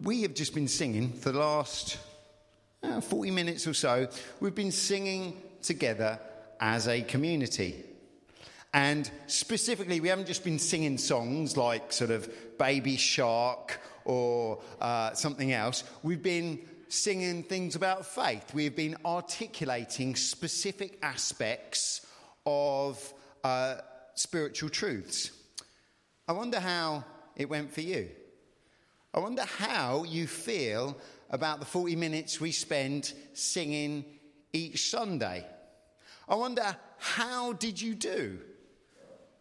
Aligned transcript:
we 0.00 0.22
have 0.22 0.34
just 0.34 0.54
been 0.54 0.68
singing 0.68 1.12
for 1.12 1.32
the 1.32 1.40
last 1.40 1.98
uh, 2.82 3.00
40 3.00 3.30
minutes 3.32 3.66
or 3.66 3.74
so. 3.74 4.08
We've 4.40 4.54
been 4.54 4.70
singing 4.70 5.42
together 5.62 6.20
as 6.60 6.86
a 6.86 7.02
community. 7.02 7.84
And 8.72 9.10
specifically, 9.26 10.00
we 10.00 10.08
haven't 10.08 10.26
just 10.26 10.44
been 10.44 10.58
singing 10.58 10.98
songs 10.98 11.56
like 11.56 11.92
sort 11.92 12.10
of 12.10 12.30
Baby 12.58 12.96
Shark 12.96 13.80
or 14.04 14.62
uh, 14.80 15.14
something 15.14 15.52
else. 15.52 15.82
We've 16.02 16.22
been 16.22 16.60
singing 16.88 17.42
things 17.42 17.74
about 17.74 18.06
faith. 18.06 18.54
We've 18.54 18.76
been 18.76 18.96
articulating 19.04 20.14
specific 20.14 20.98
aspects 21.02 22.06
of 22.46 23.12
uh, 23.42 23.76
spiritual 24.14 24.68
truths. 24.68 25.32
I 26.28 26.32
wonder 26.32 26.60
how 26.60 27.04
it 27.36 27.48
went 27.48 27.72
for 27.72 27.80
you. 27.80 28.10
I 29.14 29.20
wonder 29.20 29.44
how 29.44 30.04
you 30.04 30.26
feel 30.26 30.96
about 31.30 31.60
the 31.60 31.66
40 31.66 31.96
minutes 31.96 32.40
we 32.40 32.52
spend 32.52 33.12
singing 33.32 34.04
each 34.52 34.90
Sunday. 34.90 35.46
I 36.28 36.34
wonder 36.34 36.76
how 36.98 37.54
did 37.54 37.80
you 37.80 37.94
do? 37.94 38.38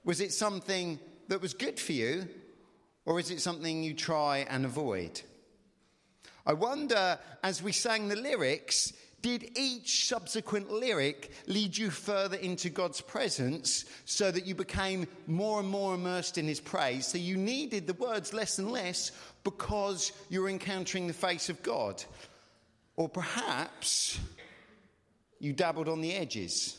Was 0.06 0.22
it 0.22 0.32
something 0.32 1.00
that 1.28 1.42
was 1.42 1.54
good 1.54 1.80
for 1.80 1.92
you 1.92 2.30
or 3.06 3.20
is 3.20 3.30
it 3.30 3.42
something 3.42 3.84
you 3.84 3.94
try 3.94 4.46
and 4.50 4.64
avoid? 4.64 5.22
I 6.46 6.54
wonder 6.54 7.20
as 7.44 7.62
we 7.62 7.74
sang 7.74 8.08
the 8.08 8.16
lyrics, 8.16 8.94
did 9.22 9.58
each 9.58 10.08
subsequent 10.08 10.72
lyric 10.72 11.32
lead 11.48 11.76
you 11.76 11.90
further 11.90 12.38
into 12.38 12.70
God's 12.70 13.02
presence 13.02 13.86
so 14.06 14.30
that 14.30 14.46
you 14.46 14.54
became 14.54 15.08
more 15.26 15.60
and 15.60 15.68
more 15.68 15.96
immersed 15.96 16.38
in 16.38 16.46
His 16.48 16.60
praise? 16.60 17.08
So 17.08 17.18
you 17.18 17.36
needed 17.36 17.88
the 17.88 17.94
words 17.96 18.32
less 18.34 18.60
and 18.60 18.72
less 18.72 19.12
because 19.44 20.12
you 20.30 20.42
were 20.42 20.50
encountering 20.50 21.08
the 21.08 21.14
face 21.14 21.50
of 21.50 21.64
God. 21.64 22.04
Or 22.96 23.10
perhaps 23.10 24.20
you 25.40 25.52
dabbled 25.52 25.90
on 25.90 26.02
the 26.02 26.14
edges. 26.14 26.78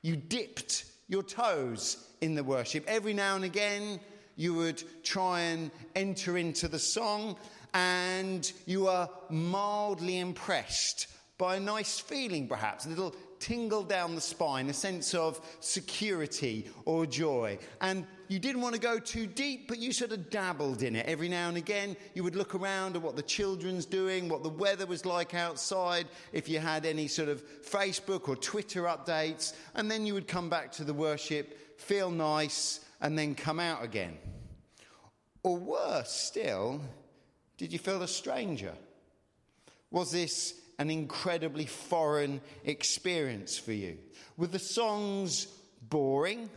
You 0.00 0.16
dipped 0.16 0.84
your 1.08 1.22
toes 1.22 1.98
in 2.20 2.34
the 2.34 2.44
worship. 2.44 2.84
Every 2.86 3.12
now 3.12 3.36
and 3.36 3.44
again, 3.44 4.00
you 4.34 4.54
would 4.54 4.82
try 5.02 5.40
and 5.40 5.70
enter 5.94 6.36
into 6.36 6.68
the 6.68 6.78
song, 6.78 7.36
and 7.74 8.50
you 8.66 8.84
were 8.84 9.08
mildly 9.30 10.18
impressed 10.18 11.08
by 11.38 11.56
a 11.56 11.60
nice 11.60 11.98
feeling, 11.98 12.48
perhaps, 12.48 12.86
a 12.86 12.88
little 12.88 13.14
tingle 13.38 13.82
down 13.82 14.14
the 14.14 14.20
spine, 14.20 14.70
a 14.70 14.72
sense 14.72 15.14
of 15.14 15.40
security 15.60 16.68
or 16.86 17.04
joy. 17.04 17.58
And 17.80 18.06
you 18.28 18.38
didn't 18.38 18.62
want 18.62 18.74
to 18.74 18.80
go 18.80 18.98
too 18.98 19.26
deep, 19.26 19.68
but 19.68 19.78
you 19.78 19.92
sort 19.92 20.12
of 20.12 20.30
dabbled 20.30 20.82
in 20.82 20.96
it. 20.96 21.06
Every 21.06 21.28
now 21.28 21.48
and 21.48 21.56
again, 21.56 21.96
you 22.14 22.24
would 22.24 22.36
look 22.36 22.54
around 22.54 22.96
at 22.96 23.02
what 23.02 23.16
the 23.16 23.22
children's 23.22 23.84
doing, 23.84 24.28
what 24.28 24.42
the 24.42 24.48
weather 24.48 24.86
was 24.86 25.04
like 25.04 25.34
outside, 25.34 26.06
if 26.32 26.48
you 26.48 26.58
had 26.58 26.86
any 26.86 27.06
sort 27.06 27.28
of 27.28 27.44
Facebook 27.62 28.28
or 28.28 28.36
Twitter 28.36 28.84
updates, 28.84 29.52
and 29.74 29.90
then 29.90 30.06
you 30.06 30.14
would 30.14 30.26
come 30.28 30.48
back 30.48 30.72
to 30.72 30.84
the 30.84 30.94
worship, 30.94 31.78
feel 31.78 32.10
nice, 32.10 32.80
and 33.02 33.18
then 33.18 33.34
come 33.34 33.60
out 33.60 33.84
again. 33.84 34.16
Or 35.42 35.56
worse 35.56 36.10
still, 36.10 36.80
did 37.58 37.72
you 37.72 37.78
feel 37.78 38.02
a 38.02 38.08
stranger? 38.08 38.72
Was 39.90 40.10
this 40.10 40.60
an 40.78 40.90
incredibly 40.90 41.66
foreign 41.66 42.40
experience 42.64 43.58
for 43.58 43.72
you? 43.72 43.98
Were 44.36 44.46
the 44.46 44.58
songs 44.58 45.46
boring? 45.82 46.50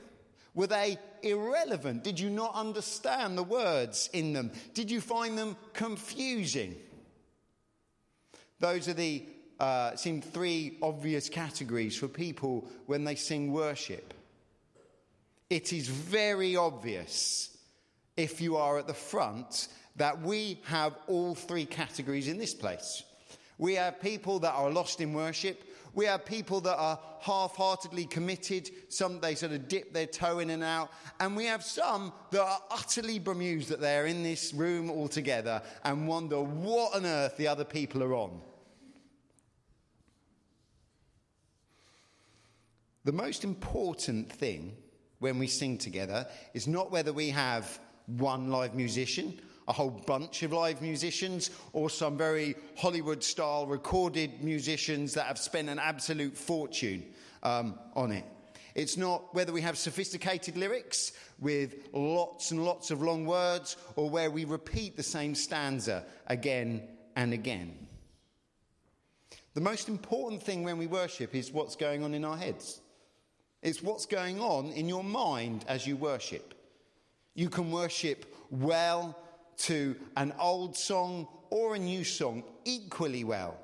Were 0.53 0.67
they 0.67 0.97
irrelevant? 1.21 2.03
Did 2.03 2.19
you 2.19 2.29
not 2.29 2.55
understand 2.55 3.37
the 3.37 3.43
words 3.43 4.09
in 4.13 4.33
them? 4.33 4.51
Did 4.73 4.91
you 4.91 5.01
find 5.01 5.37
them 5.37 5.55
confusing? 5.73 6.75
Those 8.59 8.87
are 8.87 8.93
the 8.93 9.25
uh, 9.59 9.95
seem 9.95 10.21
three 10.21 10.77
obvious 10.81 11.27
categories 11.27 11.97
for 11.97 12.07
people 12.07 12.67
when 12.85 13.03
they 13.03 13.15
sing 13.15 13.51
worship. 13.51 14.13
It 15.49 15.73
is 15.73 15.87
very 15.87 16.55
obvious 16.55 17.57
if 18.15 18.39
you 18.39 18.57
are 18.57 18.79
at 18.79 18.87
the 18.87 18.93
front 18.93 19.67
that 19.95 20.21
we 20.21 20.61
have 20.65 20.95
all 21.07 21.35
three 21.35 21.65
categories 21.65 22.27
in 22.27 22.37
this 22.37 22.53
place. 22.53 23.03
We 23.59 23.75
have 23.75 23.99
people 23.99 24.39
that 24.39 24.53
are 24.53 24.71
lost 24.71 25.01
in 25.01 25.13
worship. 25.13 25.65
We 25.93 26.05
have 26.05 26.25
people 26.25 26.61
that 26.61 26.77
are 26.77 26.97
half 27.19 27.57
heartedly 27.57 28.05
committed. 28.05 28.69
Some 28.87 29.19
they 29.19 29.35
sort 29.35 29.51
of 29.51 29.67
dip 29.67 29.93
their 29.93 30.07
toe 30.07 30.39
in 30.39 30.49
and 30.49 30.63
out. 30.63 30.89
And 31.19 31.35
we 31.35 31.45
have 31.45 31.63
some 31.63 32.13
that 32.31 32.41
are 32.41 32.61
utterly 32.71 33.19
bemused 33.19 33.67
that 33.69 33.81
they're 33.81 34.05
in 34.05 34.23
this 34.23 34.53
room 34.53 34.89
all 34.89 35.09
together 35.09 35.61
and 35.83 36.07
wonder 36.07 36.39
what 36.39 36.95
on 36.95 37.05
earth 37.05 37.35
the 37.35 37.49
other 37.49 37.65
people 37.65 38.01
are 38.01 38.15
on. 38.15 38.39
The 43.03 43.11
most 43.11 43.43
important 43.43 44.31
thing 44.31 44.77
when 45.19 45.37
we 45.37 45.47
sing 45.47 45.77
together 45.77 46.27
is 46.53 46.65
not 46.65 46.91
whether 46.91 47.11
we 47.11 47.29
have 47.31 47.77
one 48.05 48.49
live 48.49 48.73
musician 48.73 49.37
a 49.69 49.73
whole 49.73 49.91
bunch 49.91 50.41
of 50.41 50.51
live 50.51 50.81
musicians 50.81 51.51
or 51.73 51.91
some 51.91 52.17
very 52.17 52.55
Hollywood 52.75 53.23
style 53.23 53.67
recorded 53.67 54.43
musicians 54.43 55.13
that 55.13 55.27
have 55.27 55.37
spent 55.37 55.69
an 55.69 55.77
absolute 55.77 56.35
fortune 56.35 57.05
um, 57.43 57.77
on 57.95 58.11
it. 58.11 58.25
It's 58.73 58.97
not 58.97 59.33
whether 59.35 59.53
we 59.53 59.61
have 59.61 59.77
sophisticated 59.77 60.57
lyrics 60.57 61.11
with 61.39 61.87
lots 61.93 62.49
and 62.49 62.65
lots 62.65 62.89
of 62.89 63.03
long 63.03 63.27
words 63.27 63.77
or 63.95 64.09
where 64.09 64.31
we 64.31 64.43
repeat 64.43 64.97
the 64.97 65.03
same 65.03 65.35
stanza 65.35 66.03
again 66.27 66.81
and 67.15 67.31
again. 67.31 67.87
The 69.53 69.61
most 69.61 69.87
important 69.87 70.41
thing 70.41 70.63
when 70.63 70.79
we 70.79 70.87
worship 70.87 71.35
is 71.35 71.51
what's 71.51 71.75
going 71.75 72.03
on 72.03 72.15
in 72.15 72.25
our 72.25 72.37
heads. 72.37 72.81
It's 73.61 73.83
what's 73.83 74.07
going 74.07 74.39
on 74.39 74.71
in 74.71 74.89
your 74.89 75.03
mind 75.03 75.65
as 75.67 75.85
you 75.85 75.95
worship. 75.95 76.55
You 77.35 77.49
can 77.49 77.71
worship 77.71 78.25
well 78.49 79.15
to 79.59 79.95
an 80.15 80.33
old 80.39 80.75
song 80.75 81.27
or 81.49 81.75
a 81.75 81.79
new 81.79 82.03
song 82.03 82.43
equally 82.65 83.23
well. 83.23 83.57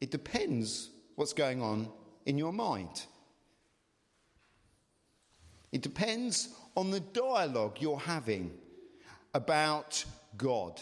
It 0.00 0.10
depends 0.10 0.90
what's 1.14 1.32
going 1.32 1.62
on 1.62 1.88
in 2.26 2.38
your 2.38 2.52
mind. 2.52 3.06
It 5.72 5.82
depends 5.82 6.48
on 6.76 6.90
the 6.90 7.00
dialogue 7.00 7.78
you're 7.80 7.98
having 7.98 8.52
about 9.32 10.04
God. 10.36 10.80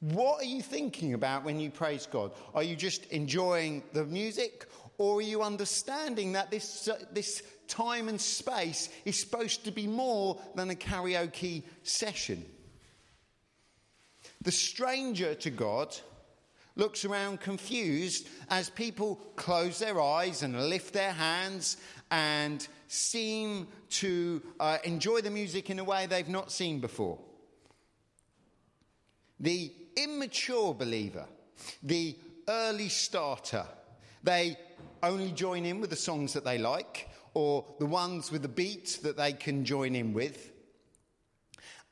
What 0.00 0.42
are 0.42 0.46
you 0.46 0.60
thinking 0.60 1.14
about 1.14 1.44
when 1.44 1.58
you 1.58 1.70
praise 1.70 2.06
God? 2.06 2.32
Are 2.54 2.62
you 2.62 2.76
just 2.76 3.06
enjoying 3.06 3.82
the 3.92 4.04
music 4.04 4.66
or 4.98 5.18
are 5.18 5.22
you 5.22 5.42
understanding 5.42 6.32
that 6.32 6.50
this, 6.50 6.88
this 7.12 7.42
time 7.68 8.08
and 8.08 8.20
space 8.20 8.88
is 9.04 9.18
supposed 9.18 9.64
to 9.64 9.70
be 9.70 9.86
more 9.86 10.40
than 10.54 10.70
a 10.70 10.74
karaoke 10.74 11.62
session. 11.82 12.44
The 14.42 14.52
stranger 14.52 15.34
to 15.34 15.50
God 15.50 15.96
looks 16.76 17.04
around 17.04 17.40
confused 17.40 18.28
as 18.50 18.68
people 18.70 19.16
close 19.36 19.78
their 19.78 20.00
eyes 20.00 20.42
and 20.42 20.68
lift 20.68 20.92
their 20.92 21.12
hands 21.12 21.76
and 22.10 22.66
seem 22.88 23.68
to 23.90 24.42
uh, 24.60 24.78
enjoy 24.84 25.20
the 25.20 25.30
music 25.30 25.70
in 25.70 25.78
a 25.78 25.84
way 25.84 26.06
they've 26.06 26.28
not 26.28 26.52
seen 26.52 26.80
before. 26.80 27.18
The 29.40 29.72
immature 29.96 30.74
believer, 30.74 31.26
the 31.82 32.16
early 32.48 32.88
starter, 32.88 33.66
they 34.22 34.56
only 35.02 35.32
join 35.32 35.64
in 35.64 35.80
with 35.80 35.90
the 35.90 35.96
songs 35.96 36.32
that 36.32 36.44
they 36.44 36.58
like 36.58 37.08
or 37.34 37.64
the 37.78 37.86
ones 37.86 38.30
with 38.30 38.42
the 38.42 38.48
beat 38.48 39.00
that 39.02 39.16
they 39.16 39.32
can 39.32 39.64
join 39.64 39.94
in 39.94 40.12
with. 40.14 40.52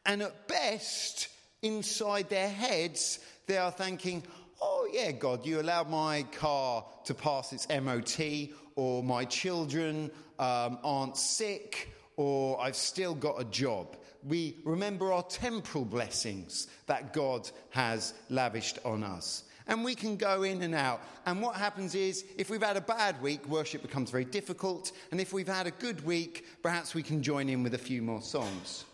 And 0.06 0.22
at 0.22 0.48
best, 0.48 1.28
inside 1.62 2.28
their 2.28 2.48
heads, 2.48 3.18
they 3.46 3.58
are 3.58 3.70
thinking, 3.70 4.22
oh, 4.60 4.88
yeah, 4.92 5.12
God, 5.12 5.44
you 5.44 5.60
allowed 5.60 5.90
my 5.90 6.22
car 6.38 6.84
to 7.04 7.14
pass 7.14 7.52
its 7.52 7.68
MOT, 7.68 8.50
or 8.76 9.02
my 9.02 9.24
children 9.24 10.10
um, 10.38 10.78
aren't 10.82 11.16
sick, 11.16 11.92
or 12.16 12.60
I've 12.60 12.76
still 12.76 13.14
got 13.14 13.40
a 13.40 13.44
job. 13.44 13.96
We 14.24 14.56
remember 14.64 15.12
our 15.12 15.24
temporal 15.24 15.84
blessings 15.84 16.68
that 16.86 17.12
God 17.12 17.50
has 17.70 18.14
lavished 18.30 18.78
on 18.84 19.02
us 19.02 19.44
and 19.66 19.84
we 19.84 19.94
can 19.94 20.16
go 20.16 20.42
in 20.42 20.62
and 20.62 20.74
out. 20.74 21.00
And 21.26 21.40
what 21.40 21.56
happens 21.56 21.94
is, 21.94 22.24
if 22.36 22.50
we've 22.50 22.62
had 22.62 22.76
a 22.76 22.80
bad 22.80 23.20
week, 23.22 23.46
worship 23.48 23.82
becomes 23.82 24.10
very 24.10 24.24
difficult. 24.24 24.92
And 25.10 25.20
if 25.20 25.32
we've 25.32 25.48
had 25.48 25.66
a 25.66 25.70
good 25.70 26.04
week, 26.04 26.46
perhaps 26.62 26.94
we 26.94 27.02
can 27.02 27.22
join 27.22 27.48
in 27.48 27.62
with 27.62 27.74
a 27.74 27.78
few 27.78 28.02
more 28.02 28.22
songs. 28.22 28.84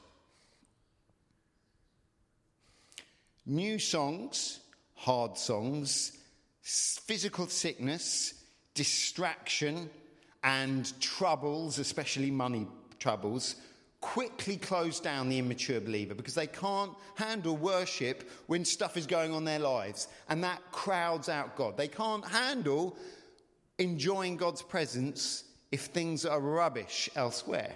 New 3.46 3.78
songs, 3.78 4.60
hard 4.94 5.38
songs, 5.38 6.12
physical 6.60 7.46
sickness, 7.46 8.34
distraction, 8.74 9.88
and 10.42 10.92
troubles, 11.00 11.78
especially 11.78 12.30
money 12.30 12.66
troubles, 12.98 13.56
quickly 14.00 14.56
close 14.56 15.00
down 15.00 15.28
the 15.28 15.38
immature 15.38 15.80
believer 15.80 16.14
because 16.14 16.34
they 16.34 16.46
can't 16.46 16.92
handle 17.16 17.56
worship 17.56 18.28
when 18.46 18.64
stuff 18.64 18.96
is 18.96 19.06
going 19.06 19.32
on 19.32 19.44
their 19.44 19.58
lives 19.58 20.08
and 20.28 20.42
that 20.44 20.60
crowds 20.70 21.28
out 21.28 21.56
God. 21.56 21.76
They 21.76 21.88
can't 21.88 22.24
handle 22.24 22.96
enjoying 23.78 24.36
God's 24.36 24.62
presence 24.62 25.44
if 25.72 25.86
things 25.86 26.24
are 26.24 26.40
rubbish 26.40 27.10
elsewhere. 27.16 27.74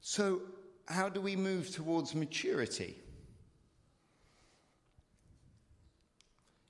So, 0.00 0.42
how 0.88 1.08
do 1.08 1.20
we 1.20 1.36
move 1.36 1.70
towards 1.70 2.14
maturity? 2.14 2.96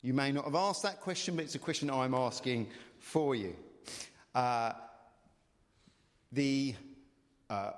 You 0.02 0.12
may 0.12 0.32
not 0.32 0.44
have 0.44 0.54
asked 0.54 0.82
that 0.82 1.00
question, 1.00 1.36
but 1.36 1.44
it's 1.44 1.54
a 1.54 1.60
question 1.60 1.88
I'm 1.88 2.14
asking 2.14 2.68
for 2.98 3.34
you. 3.34 3.56
Uh, 4.34 4.72
the 6.32 6.74
uh, 7.48 7.72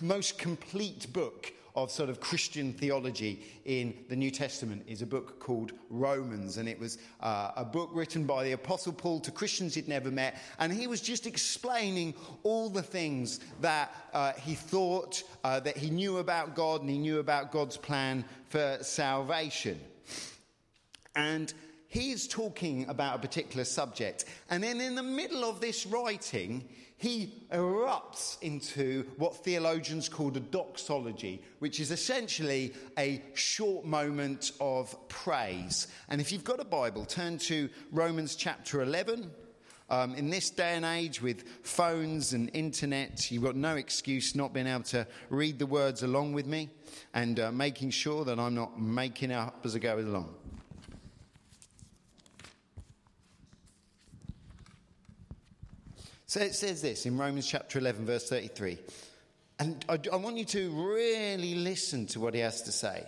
most 0.00 0.38
complete 0.38 1.12
book 1.12 1.52
of 1.82 1.90
sort 1.90 2.10
of 2.10 2.20
Christian 2.20 2.72
theology 2.72 3.40
in 3.64 3.94
the 4.08 4.16
New 4.16 4.30
Testament 4.30 4.82
is 4.86 5.02
a 5.02 5.06
book 5.06 5.38
called 5.38 5.72
Romans. 5.90 6.56
And 6.56 6.68
it 6.68 6.78
was 6.78 6.98
uh, 7.20 7.52
a 7.56 7.64
book 7.64 7.90
written 7.92 8.24
by 8.24 8.44
the 8.44 8.52
Apostle 8.52 8.92
Paul 8.92 9.20
to 9.20 9.30
Christians 9.30 9.74
he'd 9.74 9.88
never 9.88 10.10
met. 10.10 10.38
And 10.58 10.72
he 10.72 10.86
was 10.86 11.00
just 11.00 11.26
explaining 11.26 12.14
all 12.42 12.68
the 12.68 12.82
things 12.82 13.40
that 13.60 13.94
uh, 14.12 14.32
he 14.32 14.54
thought 14.54 15.22
uh, 15.44 15.60
that 15.60 15.76
he 15.76 15.90
knew 15.90 16.18
about 16.18 16.56
God 16.56 16.80
and 16.80 16.90
he 16.90 16.98
knew 16.98 17.20
about 17.20 17.52
God's 17.52 17.76
plan 17.76 18.24
for 18.48 18.78
salvation. 18.80 19.78
And 21.14 21.52
he's 21.86 22.26
talking 22.26 22.88
about 22.88 23.16
a 23.16 23.18
particular 23.20 23.64
subject. 23.64 24.24
And 24.50 24.62
then 24.64 24.80
in 24.80 24.94
the 24.94 25.02
middle 25.02 25.44
of 25.44 25.60
this 25.60 25.86
writing, 25.86 26.68
he 26.98 27.46
erupts 27.52 28.42
into 28.42 29.06
what 29.16 29.36
theologians 29.36 30.08
call 30.08 30.36
a 30.36 30.40
doxology, 30.40 31.40
which 31.60 31.78
is 31.78 31.92
essentially 31.92 32.74
a 32.98 33.22
short 33.34 33.84
moment 33.84 34.50
of 34.60 34.96
praise. 35.08 35.86
And 36.08 36.20
if 36.20 36.32
you've 36.32 36.42
got 36.42 36.58
a 36.58 36.64
Bible, 36.64 37.04
turn 37.04 37.38
to 37.38 37.70
Romans 37.92 38.34
chapter 38.34 38.82
11. 38.82 39.30
Um, 39.90 40.16
in 40.16 40.28
this 40.28 40.50
day 40.50 40.74
and 40.74 40.84
age, 40.84 41.22
with 41.22 41.44
phones 41.62 42.32
and 42.32 42.50
internet, 42.52 43.30
you've 43.30 43.44
got 43.44 43.56
no 43.56 43.76
excuse 43.76 44.34
not 44.34 44.52
being 44.52 44.66
able 44.66 44.82
to 44.84 45.06
read 45.30 45.58
the 45.60 45.66
words 45.66 46.02
along 46.02 46.32
with 46.32 46.46
me 46.46 46.68
and 47.14 47.38
uh, 47.38 47.52
making 47.52 47.90
sure 47.90 48.24
that 48.24 48.40
I'm 48.40 48.56
not 48.56 48.78
making 48.78 49.30
up 49.32 49.60
as 49.64 49.76
I 49.76 49.78
go 49.78 49.98
along. 49.98 50.34
So 56.28 56.40
it 56.40 56.54
says 56.54 56.82
this 56.82 57.06
in 57.06 57.16
Romans 57.16 57.46
chapter 57.46 57.78
11, 57.78 58.04
verse 58.04 58.28
33. 58.28 58.76
And 59.60 59.82
I, 59.88 59.98
I 60.12 60.16
want 60.16 60.36
you 60.36 60.44
to 60.44 60.70
really 60.70 61.54
listen 61.54 62.04
to 62.08 62.20
what 62.20 62.34
he 62.34 62.40
has 62.40 62.60
to 62.62 62.72
say. 62.72 63.02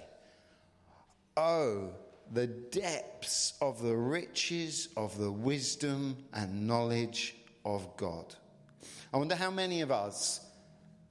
Oh, 1.36 1.90
the 2.32 2.46
depths 2.46 3.52
of 3.60 3.82
the 3.82 3.94
riches 3.94 4.88
of 4.96 5.18
the 5.18 5.30
wisdom 5.30 6.16
and 6.32 6.66
knowledge 6.66 7.36
of 7.66 7.94
God. 7.98 8.34
I 9.12 9.18
wonder 9.18 9.36
how 9.36 9.50
many 9.50 9.82
of 9.82 9.90
us 9.90 10.40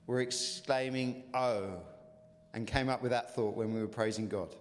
were 0.07 0.21
exclaiming, 0.21 1.25
Oh, 1.35 1.73
and 2.55 2.65
came 2.65 2.89
up 2.89 3.03
with 3.03 3.11
that 3.11 3.35
thought 3.35 3.55
when 3.55 3.71
we 3.71 3.81
were 3.81 3.87
praising 3.87 4.27
God. 4.27 4.55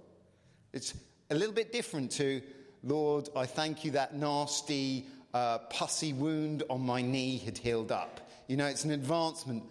It's 0.75 0.93
a 1.31 1.35
little 1.35 1.55
bit 1.55 1.73
different 1.73 2.11
to, 2.13 2.43
Lord, 2.83 3.31
I 3.35 3.47
thank 3.47 3.87
you 3.87 3.93
that 3.93 4.15
nasty 4.15 5.07
uh, 5.35 5.59
pussy 5.59 6.13
wound 6.13 6.63
on 6.71 6.81
my 6.81 7.03
knee 7.03 7.39
had 7.39 7.59
healed 7.59 7.93
up. 7.93 8.21
You 8.47 8.57
know, 8.57 8.67
it's 8.67 8.85
an 8.85 8.91
advancement. 8.91 9.65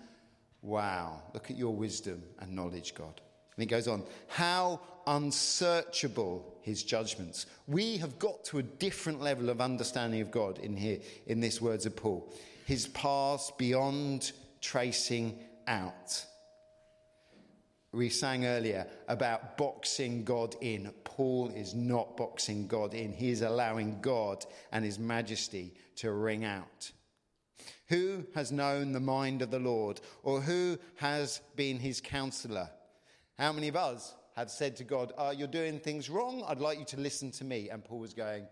Wow, 0.62 1.22
look 1.34 1.50
at 1.50 1.58
your 1.58 1.74
wisdom 1.74 2.24
and 2.40 2.56
knowledge, 2.56 2.94
God. 2.94 3.22
And 3.56 3.64
he 3.64 3.66
goes 3.66 3.88
on, 3.88 4.04
how 4.28 4.82
unsearchable 5.08 6.58
his 6.62 6.84
judgments. 6.84 7.46
We 7.68 7.98
have 7.98 8.20
got 8.20 8.44
to 8.46 8.60
a 8.60 8.64
different 8.64 9.22
level 9.22 9.50
of 9.50 9.62
understanding 9.62 10.22
of 10.22 10.30
God 10.30 10.60
in 10.60 10.76
here, 10.76 11.00
in 11.26 11.40
this 11.40 11.62
words 11.62 11.86
of 11.86 11.96
Paul. 11.96 12.32
His 12.66 12.88
past 12.90 13.58
beyond 13.58 14.32
tracing 14.62 15.40
out 15.66 16.26
we 17.98 18.10
sang 18.10 18.46
earlier 18.46 18.88
about 19.08 19.58
boxing 19.58 20.24
God 20.24 20.56
in. 20.62 20.94
Paul 21.04 21.50
is 21.50 21.74
not 21.74 22.16
boxing 22.16 22.68
God 22.68 22.94
in, 22.94 23.12
he 23.12 23.32
is 23.32 23.42
allowing 23.42 24.00
God 24.02 24.46
and 24.72 24.86
his 24.86 25.00
majesty 25.00 25.74
to 25.98 26.12
ring 26.12 26.46
out. 26.46 26.92
Who 27.90 28.26
has 28.36 28.52
known 28.52 28.92
the 28.92 29.00
mind 29.00 29.42
of 29.42 29.50
the 29.50 29.60
Lord, 29.60 30.00
or 30.24 30.42
who 30.42 30.78
has 30.98 31.42
been 31.56 31.80
his 31.80 32.00
counselor? 32.00 32.70
How 33.38 33.52
many 33.52 33.68
of 33.68 33.76
us 33.76 34.14
have 34.36 34.52
said 34.52 34.76
to 34.78 34.84
God, 34.84 35.14
oh, 35.18 35.32
You're 35.32 35.48
doing 35.48 35.80
things 35.80 36.10
wrong, 36.10 36.44
I'd 36.48 36.60
like 36.60 36.80
you 36.80 36.86
to 36.86 37.00
listen 37.00 37.32
to 37.32 37.44
me? 37.44 37.70
And 37.70 37.84
Paul 37.84 38.00
was 38.00 38.14
going, 38.14 38.46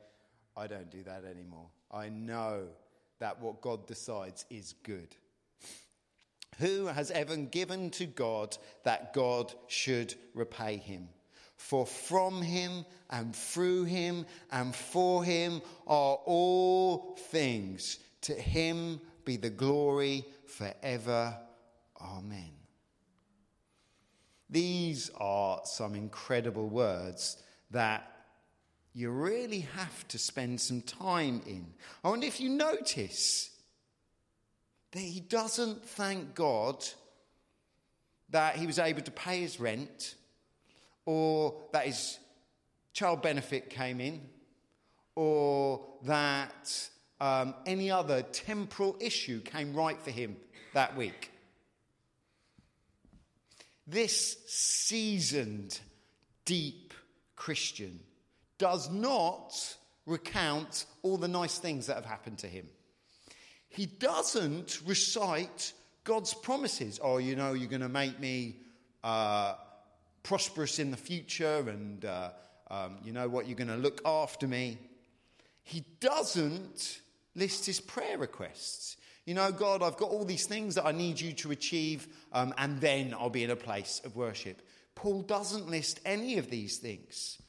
I 0.57 0.67
don't 0.67 0.89
do 0.89 1.03
that 1.03 1.23
anymore. 1.25 1.67
I 1.91 2.09
know 2.09 2.67
that 3.19 3.41
what 3.41 3.61
God 3.61 3.87
decides 3.87 4.45
is 4.49 4.73
good. 4.83 5.15
Who 6.59 6.87
has 6.87 7.11
ever 7.11 7.35
given 7.35 7.89
to 7.91 8.05
God 8.05 8.57
that 8.83 9.13
God 9.13 9.53
should 9.67 10.15
repay 10.33 10.77
him? 10.77 11.09
For 11.57 11.85
from 11.85 12.41
him 12.41 12.85
and 13.09 13.35
through 13.35 13.85
him 13.85 14.25
and 14.51 14.75
for 14.75 15.23
him 15.23 15.61
are 15.87 16.15
all 16.25 17.17
things. 17.29 17.99
To 18.21 18.33
him 18.33 18.99
be 19.25 19.37
the 19.37 19.49
glory 19.49 20.25
forever. 20.45 21.37
Amen. 21.99 22.51
These 24.49 25.11
are 25.17 25.61
some 25.65 25.95
incredible 25.95 26.69
words 26.69 27.41
that 27.71 28.11
you 28.93 29.09
really 29.09 29.61
have 29.61 30.07
to 30.09 30.17
spend 30.17 30.61
some 30.61 30.81
time 30.81 31.41
in. 31.45 31.73
I 32.03 32.09
wonder 32.09 32.27
if 32.27 32.39
you 32.39 32.49
notice 32.49 33.49
that 34.91 34.99
he 34.99 35.19
doesn't 35.19 35.85
thank 35.85 36.35
God 36.35 36.83
that 38.29 38.55
he 38.55 38.65
was 38.65 38.79
able 38.79 39.01
to 39.01 39.11
pay 39.11 39.41
his 39.41 39.59
rent 39.59 40.15
or 41.05 41.55
that 41.73 41.85
his 41.85 42.17
child 42.93 43.21
benefit 43.21 43.69
came 43.69 43.99
in 43.99 44.21
or 45.15 45.85
that 46.03 46.89
um, 47.21 47.53
any 47.65 47.91
other 47.91 48.21
temporal 48.21 48.95
issue 48.99 49.41
came 49.41 49.73
right 49.73 49.99
for 50.01 50.11
him 50.11 50.35
that 50.73 50.95
week. 50.95 51.31
This 53.87 54.37
seasoned, 54.47 55.79
deep 56.43 56.93
Christian 57.35 57.99
does 58.57 58.89
not 58.89 59.53
recount 60.05 60.85
all 61.03 61.17
the 61.17 61.27
nice 61.27 61.57
things 61.57 61.87
that 61.87 61.95
have 61.95 62.05
happened 62.05 62.39
to 62.39 62.47
him 62.47 62.67
he 63.75 63.87
doesn't 63.87 64.79
recite 64.85 65.73
God's 66.05 66.33
promises. 66.33 66.97
Oh, 67.03 67.17
you 67.17 67.35
know, 67.35 67.51
you're 67.51 67.67
going 67.67 67.81
to 67.81 67.89
make 67.89 68.17
me 68.21 68.55
uh, 69.03 69.55
prosperous 70.23 70.79
in 70.79 70.91
the 70.91 70.97
future, 70.97 71.65
and 71.67 72.05
uh, 72.05 72.29
um, 72.71 72.97
you 73.03 73.11
know 73.11 73.27
what, 73.27 73.47
you're 73.47 73.57
going 73.57 73.67
to 73.67 73.75
look 73.75 73.99
after 74.05 74.47
me. 74.47 74.77
He 75.63 75.83
doesn't 75.99 77.01
list 77.35 77.65
his 77.65 77.81
prayer 77.81 78.17
requests. 78.17 78.95
You 79.25 79.33
know, 79.33 79.51
God, 79.51 79.83
I've 79.83 79.97
got 79.97 80.09
all 80.09 80.23
these 80.23 80.45
things 80.45 80.75
that 80.75 80.85
I 80.85 80.93
need 80.93 81.19
you 81.19 81.33
to 81.33 81.51
achieve, 81.51 82.07
um, 82.31 82.53
and 82.57 82.79
then 82.79 83.13
I'll 83.13 83.29
be 83.29 83.43
in 83.43 83.51
a 83.51 83.57
place 83.57 83.99
of 84.05 84.15
worship. 84.15 84.61
Paul 84.93 85.21
doesn't 85.21 85.69
list 85.69 85.99
any 86.05 86.37
of 86.37 86.49
these 86.49 86.77
things. 86.77 87.41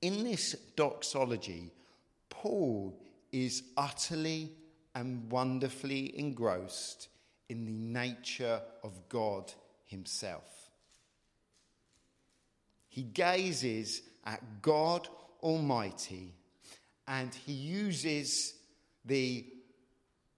In 0.00 0.24
this 0.24 0.52
doxology, 0.74 1.70
Paul 2.30 2.98
is 3.32 3.62
utterly 3.76 4.52
and 4.94 5.30
wonderfully 5.30 6.18
engrossed 6.18 7.08
in 7.48 7.64
the 7.64 7.70
nature 7.70 8.60
of 8.82 9.08
God 9.08 9.52
Himself. 9.86 10.70
He 12.88 13.02
gazes 13.02 14.02
at 14.24 14.62
God 14.62 15.08
Almighty 15.42 16.34
and 17.06 17.34
he 17.34 17.52
uses 17.52 18.54
the 19.04 19.46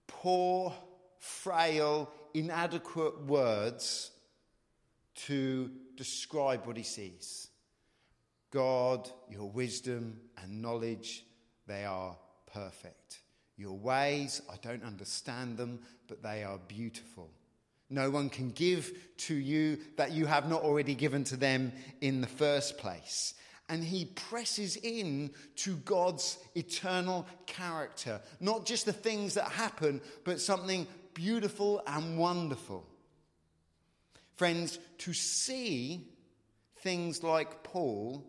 poor, 0.07 0.73
frail, 1.19 2.09
inadequate 2.33 3.25
words 3.25 4.11
to 5.15 5.69
describe 5.97 6.65
what 6.65 6.77
he 6.77 6.83
sees. 6.83 7.49
God, 8.51 9.09
your 9.29 9.49
wisdom 9.49 10.19
and 10.41 10.61
knowledge, 10.61 11.25
they 11.67 11.83
are 11.85 12.17
perfect. 12.53 13.19
Your 13.57 13.77
ways, 13.77 14.41
I 14.51 14.55
don't 14.61 14.83
understand 14.83 15.57
them, 15.57 15.79
but 16.07 16.23
they 16.23 16.43
are 16.43 16.59
beautiful. 16.67 17.29
No 17.89 18.09
one 18.09 18.29
can 18.29 18.51
give 18.51 18.91
to 19.17 19.35
you 19.35 19.77
that 19.97 20.11
you 20.11 20.25
have 20.25 20.49
not 20.49 20.63
already 20.63 20.95
given 20.95 21.23
to 21.25 21.35
them 21.35 21.73
in 21.99 22.21
the 22.21 22.27
first 22.27 22.77
place. 22.77 23.33
And 23.67 23.83
he 23.83 24.05
presses 24.05 24.77
in 24.77 25.31
to 25.57 25.75
God's 25.75 26.37
eternal 26.55 27.27
character, 27.45 28.21
not 28.39 28.65
just 28.65 28.85
the 28.85 28.93
things 28.93 29.35
that 29.35 29.45
happen, 29.45 30.01
but 30.23 30.41
something 30.41 30.87
beautiful 31.13 31.81
and 31.85 32.17
wonderful. 32.17 32.85
Friends, 34.35 34.79
to 34.99 35.13
see 35.13 36.07
things 36.77 37.23
like 37.23 37.63
Paul, 37.63 38.25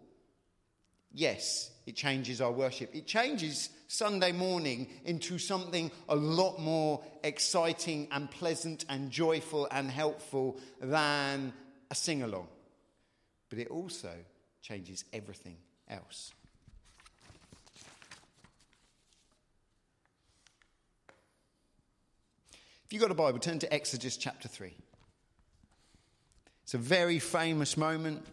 yes, 1.12 1.71
it 1.87 1.97
changes 1.97 2.41
our 2.41 2.52
worship. 2.52 2.95
It 2.95 3.07
changes 3.07 3.71
Sunday 3.93 4.33
morning 4.33 4.89
into 5.05 5.37
something 5.37 5.91
a 6.09 6.17
lot 6.17 6.59
more 6.59 7.05
exciting 7.23 8.09
and 8.11 8.31
pleasant 8.31 8.87
and 8.89 9.11
joyful 9.11 9.69
and 9.71 9.91
helpful 9.91 10.59
than 10.81 11.53
a 11.91 11.95
sing 11.95 12.23
along. 12.23 12.49
But 13.51 13.59
it 13.59 13.69
also 13.69 14.09
changes 14.63 15.05
everything 15.13 15.59
else. 15.91 16.33
If 22.87 22.95
you've 22.95 23.03
got 23.03 23.11
a 23.11 23.15
Bible, 23.15 23.41
turn 23.41 23.59
to 23.59 23.71
Exodus 23.71 24.17
chapter 24.17 24.49
3. 24.49 24.75
It's 26.63 26.73
a 26.73 26.79
very 26.79 27.19
famous 27.19 27.77
moment. 27.77 28.25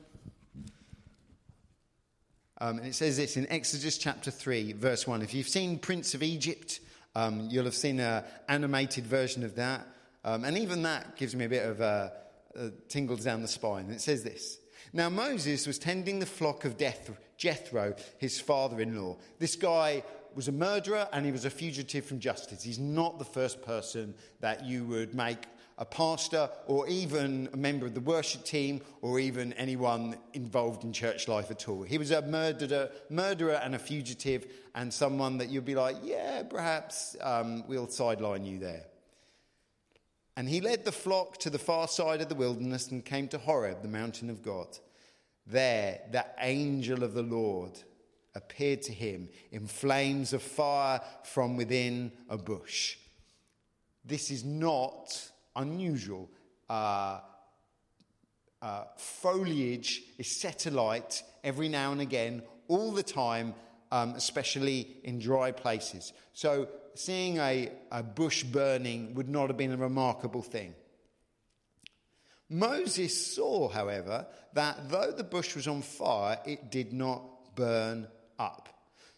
Um, 2.62 2.80
and 2.80 2.88
it 2.88 2.96
says 2.96 3.16
this 3.16 3.38
in 3.38 3.50
Exodus 3.50 3.98
chapter 3.98 4.32
3, 4.32 4.74
verse 4.74 5.08
1. 5.08 5.22
If 5.22 5.34
you've 5.34 5.48
seen 5.48 5.80
Prince 5.80 6.14
of 6.14 6.22
Egypt, 6.22 6.82
um, 7.16 7.48
you'll 7.50 7.66
have 7.66 7.76
seen 7.76 8.00
an 8.02 8.26
animated 8.50 9.06
version 9.06 9.44
of 9.44 9.56
that. 9.56 9.88
Um, 10.26 10.44
and 10.44 10.58
even 10.58 10.84
that 10.84 11.16
gives 11.16 11.36
me 11.36 11.46
a 11.46 11.50
bit 11.50 11.66
of 11.66 11.80
a, 11.80 12.12
uh, 12.60 12.70
tingles 12.90 13.24
down 13.24 13.42
the 13.42 13.48
spine. 13.48 13.86
And 13.86 13.94
it 13.94 14.02
says 14.02 14.24
this 14.24 14.60
Now 14.92 15.10
Moses 15.10 15.66
was 15.68 15.80
tending 15.80 16.20
the 16.20 16.26
flock 16.26 16.66
of 16.66 16.76
Jethro, 17.38 17.96
his 18.18 18.42
father 18.42 18.82
in 18.82 19.02
law. 19.02 19.18
This 19.40 19.56
guy 19.56 20.04
was 20.36 20.50
a 20.50 20.52
murderer 20.52 21.08
and 21.14 21.26
he 21.26 21.32
was 21.32 21.46
a 21.46 21.50
fugitive 21.50 22.06
from 22.06 22.20
justice. 22.20 22.62
He's 22.62 22.80
not 22.80 23.20
the 23.20 23.26
first 23.26 23.62
person 23.62 24.14
that 24.42 24.66
you 24.66 24.84
would 24.86 25.16
make 25.16 25.46
a 25.80 25.86
pastor 25.86 26.50
or 26.68 26.88
even 26.90 27.48
a 27.54 27.58
member 27.58 27.86
of 27.86 27.94
the 27.94 28.02
worship 28.02 28.44
team 28.44 28.82
or 29.02 29.18
even 29.18 29.54
anyone 29.54 30.18
involved 30.34 30.84
in 30.84 30.92
church 30.92 31.30
life 31.30 31.50
at 31.50 31.70
all. 31.70 31.84
He 31.84 31.98
was 31.98 32.12
a 32.12 32.22
murderer, 32.22 32.90
murderer 33.10 33.54
and 33.64 33.74
a 33.74 33.80
fugitive 33.80 34.46
and 34.76 34.94
someone 34.94 35.38
that 35.38 35.50
you'd 35.50 35.66
be 35.66 35.76
like, 35.76 35.96
yeah, 36.04 36.44
perhaps 36.44 37.16
um, 37.22 37.66
we'll 37.66 37.88
sideline 37.88 38.44
you 38.44 38.60
there. 38.60 38.84
And 40.36 40.50
he 40.50 40.60
led 40.60 40.84
the 40.84 40.92
flock 40.92 41.38
to 41.40 41.50
the 41.50 41.58
far 41.58 41.88
side 41.88 42.22
of 42.22 42.30
the 42.30 42.36
wilderness 42.36 42.90
and 42.92 43.04
came 43.04 43.30
to 43.30 43.38
Horeb, 43.38 43.82
the 43.82 43.88
mountain 43.88 44.30
of 44.30 44.44
God. 44.44 44.68
There, 45.48 46.02
the 46.12 46.26
angel 46.40 47.04
of 47.04 47.14
the 47.14 47.24
Lord 47.24 47.72
appeared 48.36 48.82
to 48.84 48.94
him 48.94 49.30
in 49.52 49.66
flames 49.66 50.34
of 50.34 50.42
fire 50.42 51.02
from 51.24 51.56
within 51.56 52.12
a 52.30 52.38
bush. 52.38 52.98
This 54.06 54.30
is 54.30 54.44
not 54.44 55.30
unusual. 55.56 56.30
Uh, 56.70 57.20
uh, 58.62 58.84
foliage 58.98 60.04
is 60.18 60.30
set 60.30 60.66
alight 60.66 61.24
every 61.44 61.70
now 61.70 61.92
and 61.92 62.02
again, 62.02 62.42
all 62.68 62.92
the 62.92 63.04
time, 63.04 63.54
um, 63.92 64.12
especially 64.16 64.98
in 65.04 65.20
dry 65.20 65.52
places. 65.52 66.14
So, 66.34 66.68
seeing 66.96 67.38
a, 67.38 67.72
a 67.92 68.04
bush 68.04 68.44
burning 68.44 69.14
would 69.16 69.30
not 69.30 69.48
have 69.48 69.58
been 69.58 69.72
a 69.72 69.78
remarkable 69.78 70.42
thing. 70.42 70.76
Moses 72.50 73.36
saw, 73.36 73.70
however, 73.70 74.26
that 74.54 74.90
though 74.90 75.12
the 75.12 75.24
bush 75.24 75.56
was 75.56 75.68
on 75.68 75.82
fire, 75.82 76.40
it 76.46 76.72
did 76.72 76.92
not 76.92 77.56
burn 77.56 78.08
up. 78.38 78.70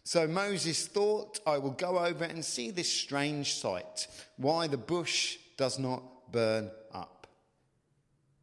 So 0.03 0.27
Moses 0.27 0.87
thought, 0.87 1.39
I 1.45 1.57
will 1.57 1.71
go 1.71 1.99
over 1.99 2.25
and 2.25 2.43
see 2.43 2.71
this 2.71 2.91
strange 2.91 3.53
sight, 3.53 4.07
why 4.37 4.67
the 4.67 4.77
bush 4.77 5.37
does 5.57 5.79
not 5.79 6.03
burn 6.31 6.71
up. 6.93 7.27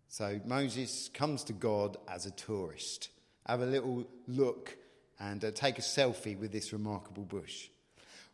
So 0.09 0.41
Moses 0.45 1.11
comes 1.13 1.45
to 1.45 1.53
God 1.53 1.97
as 2.09 2.27
a 2.27 2.31
tourist. 2.33 3.11
Have 3.47 3.61
a 3.61 3.67
little 3.67 4.07
look 4.27 4.77
and 5.21 5.45
uh, 5.45 5.51
take 5.51 5.79
a 5.79 5.83
selfie 5.83 6.39
with 6.39 6.53
this 6.53 6.73
remarkable 6.73 7.25
bush. 7.25 7.69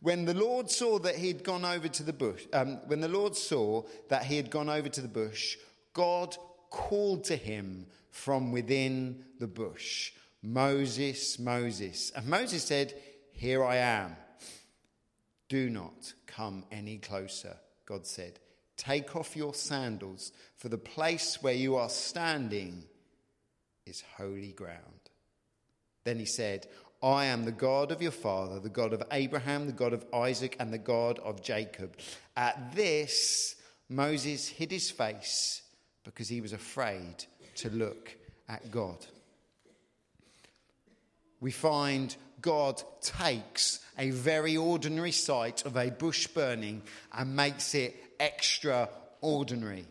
When 0.00 0.24
the 0.24 0.34
Lord 0.34 0.70
saw 0.70 0.98
that 0.98 1.16
he 1.16 1.28
had 1.28 1.44
gone 1.44 1.64
over 1.64 1.88
to 1.88 2.02
the 2.02 2.12
bush, 2.12 2.46
um, 2.52 2.78
when 2.86 3.00
the 3.00 3.08
Lord 3.08 3.34
saw 3.34 3.84
that 4.08 4.24
he 4.24 4.36
had 4.36 4.50
gone 4.50 4.68
over 4.68 4.88
to 4.88 5.00
the 5.00 5.08
bush, 5.08 5.56
God 5.94 6.36
called 6.70 7.24
to 7.24 7.36
him 7.36 7.86
from 8.10 8.52
within 8.52 9.24
the 9.38 9.46
bush. 9.46 10.12
Moses, 10.42 11.38
Moses. 11.38 12.12
And 12.14 12.26
Moses 12.26 12.62
said, 12.62 12.94
Here 13.32 13.64
I 13.64 13.76
am. 13.76 14.16
Do 15.48 15.70
not 15.70 16.12
come 16.26 16.64
any 16.70 16.98
closer, 16.98 17.56
God 17.86 18.06
said. 18.06 18.40
Take 18.76 19.14
off 19.16 19.36
your 19.36 19.54
sandals, 19.54 20.32
for 20.56 20.68
the 20.68 20.78
place 20.78 21.42
where 21.42 21.54
you 21.54 21.76
are 21.76 21.88
standing 21.88 22.84
is 23.86 24.02
holy 24.16 24.52
ground. 24.52 24.78
Then 26.04 26.18
he 26.18 26.24
said, 26.24 26.66
I 27.02 27.26
am 27.26 27.44
the 27.44 27.52
God 27.52 27.92
of 27.92 28.02
your 28.02 28.10
father, 28.10 28.60
the 28.60 28.68
God 28.68 28.92
of 28.92 29.02
Abraham, 29.12 29.66
the 29.66 29.72
God 29.72 29.92
of 29.92 30.06
Isaac, 30.12 30.56
and 30.58 30.72
the 30.72 30.78
God 30.78 31.18
of 31.18 31.42
Jacob. 31.42 31.96
At 32.36 32.74
this, 32.74 33.56
Moses 33.88 34.48
hid 34.48 34.70
his 34.70 34.90
face 34.90 35.62
because 36.02 36.28
he 36.28 36.40
was 36.40 36.52
afraid 36.52 37.24
to 37.56 37.70
look 37.70 38.16
at 38.48 38.70
God 38.70 38.98
we 41.44 41.50
find 41.50 42.16
God 42.40 42.82
takes 43.02 43.80
a 43.98 44.08
very 44.08 44.56
ordinary 44.56 45.12
sight 45.12 45.66
of 45.66 45.76
a 45.76 45.90
bush 45.90 46.26
burning 46.26 46.80
and 47.12 47.36
makes 47.36 47.74
it 47.74 47.94
extraordinary. 48.24 49.84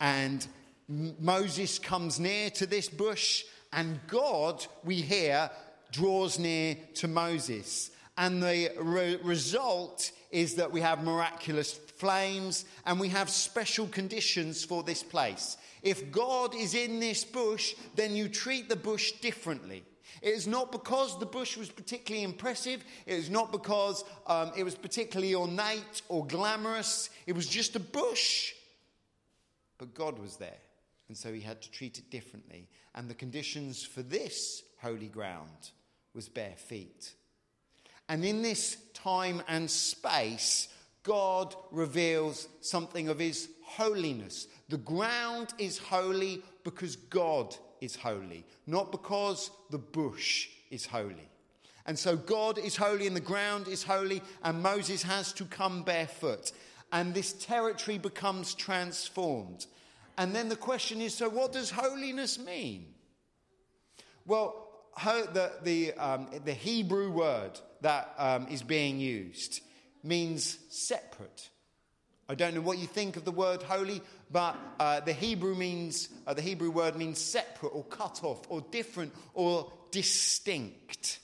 And 0.00 0.46
Moses 0.88 1.78
comes 1.78 2.20
near 2.20 2.50
to 2.50 2.66
this 2.66 2.88
bush, 2.88 3.44
and 3.72 4.00
God, 4.06 4.64
we 4.84 4.96
hear, 4.96 5.50
draws 5.90 6.38
near 6.38 6.76
to 6.94 7.08
Moses. 7.08 7.90
And 8.18 8.42
the 8.42 8.70
re- 8.78 9.18
result 9.22 10.10
is 10.30 10.54
that 10.56 10.72
we 10.72 10.80
have 10.80 11.04
miraculous 11.04 11.72
flames 11.72 12.64
and 12.84 13.00
we 13.00 13.08
have 13.08 13.28
special 13.30 13.86
conditions 13.86 14.64
for 14.64 14.82
this 14.82 15.02
place. 15.02 15.56
If 15.82 16.10
God 16.10 16.54
is 16.54 16.74
in 16.74 17.00
this 17.00 17.24
bush, 17.24 17.74
then 17.94 18.16
you 18.16 18.28
treat 18.28 18.68
the 18.68 18.76
bush 18.76 19.12
differently. 19.12 19.84
It 20.22 20.34
is 20.34 20.46
not 20.46 20.72
because 20.72 21.18
the 21.18 21.26
bush 21.26 21.56
was 21.56 21.70
particularly 21.70 22.24
impressive. 22.24 22.84
It 23.06 23.14
is 23.14 23.30
not 23.30 23.52
because 23.52 24.04
um, 24.26 24.52
it 24.56 24.64
was 24.64 24.74
particularly 24.74 25.34
ornate 25.34 26.02
or 26.08 26.26
glamorous. 26.26 27.10
It 27.26 27.34
was 27.34 27.46
just 27.46 27.76
a 27.76 27.80
bush. 27.80 28.52
But 29.78 29.94
God 29.94 30.18
was 30.18 30.36
there. 30.36 30.58
And 31.08 31.16
so 31.16 31.32
he 31.32 31.40
had 31.40 31.62
to 31.62 31.70
treat 31.70 31.98
it 31.98 32.10
differently. 32.10 32.68
And 32.94 33.08
the 33.08 33.14
conditions 33.14 33.84
for 33.84 34.02
this 34.02 34.62
holy 34.80 35.08
ground 35.08 35.70
was 36.14 36.28
bare 36.28 36.56
feet. 36.56 37.12
And 38.08 38.24
in 38.24 38.42
this 38.42 38.76
time 38.94 39.42
and 39.48 39.70
space, 39.70 40.68
God 41.02 41.54
reveals 41.70 42.48
something 42.60 43.08
of 43.08 43.18
his 43.18 43.48
holiness. 43.62 44.48
The 44.68 44.78
ground 44.78 45.54
is 45.58 45.78
holy 45.78 46.42
because 46.64 46.96
God 46.96 47.56
is 47.80 47.96
holy, 47.96 48.44
not 48.66 48.92
because 48.92 49.50
the 49.70 49.78
bush 49.78 50.48
is 50.70 50.86
holy. 50.86 51.30
And 51.86 51.98
so 51.98 52.16
God 52.16 52.58
is 52.58 52.76
holy 52.76 53.06
and 53.06 53.14
the 53.14 53.20
ground 53.20 53.68
is 53.68 53.84
holy, 53.84 54.22
and 54.42 54.62
Moses 54.62 55.02
has 55.04 55.32
to 55.34 55.44
come 55.44 55.82
barefoot. 55.82 56.52
And 56.92 57.14
this 57.14 57.32
territory 57.32 57.98
becomes 57.98 58.54
transformed. 58.54 59.66
And 60.18 60.34
then 60.34 60.48
the 60.48 60.56
question 60.56 61.00
is 61.00 61.14
so, 61.14 61.28
what 61.28 61.52
does 61.52 61.70
holiness 61.70 62.38
mean? 62.38 62.86
Well, 64.24 64.68
the, 65.04 65.52
the, 65.62 65.92
um, 65.94 66.28
the 66.44 66.54
Hebrew 66.54 67.10
word 67.10 67.60
that 67.82 68.14
um, 68.18 68.48
is 68.48 68.62
being 68.62 68.98
used 68.98 69.60
means 70.02 70.58
separate. 70.70 71.50
I 72.28 72.34
don't 72.34 72.54
know 72.54 72.60
what 72.60 72.78
you 72.78 72.86
think 72.86 73.16
of 73.16 73.24
the 73.24 73.30
word 73.30 73.62
holy, 73.62 74.02
but 74.32 74.56
uh, 74.80 75.00
the 75.00 75.12
Hebrew 75.12 75.54
means 75.54 76.08
uh, 76.26 76.34
the 76.34 76.42
Hebrew 76.42 76.70
word 76.70 76.96
means 76.96 77.20
separate 77.20 77.68
or 77.68 77.84
cut 77.84 78.24
off 78.24 78.42
or 78.48 78.62
different 78.72 79.12
or 79.34 79.72
distinct. 79.92 81.20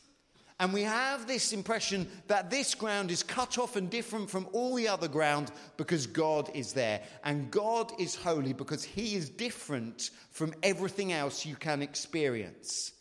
And 0.61 0.73
we 0.73 0.83
have 0.83 1.27
this 1.27 1.53
impression 1.53 2.09
that 2.29 2.49
this 2.49 2.77
ground 2.77 3.11
is 3.11 3.25
cut 3.25 3.59
off 3.59 3.75
and 3.75 3.91
different 3.91 4.31
from 4.31 4.47
all 4.53 4.77
the 4.77 4.87
other 4.87 5.09
ground 5.09 5.51
because 5.77 6.07
God 6.07 6.49
is 6.55 6.73
there. 6.73 7.01
And 7.25 7.51
God 7.51 7.91
is 7.99 8.15
holy 8.15 8.53
because 8.53 8.85
he 8.85 9.17
is 9.17 9.29
different 9.29 10.11
from 10.31 10.55
everything 10.63 11.13
else 11.13 11.45
you 11.45 11.57
can 11.57 11.83
experience. 11.83 12.93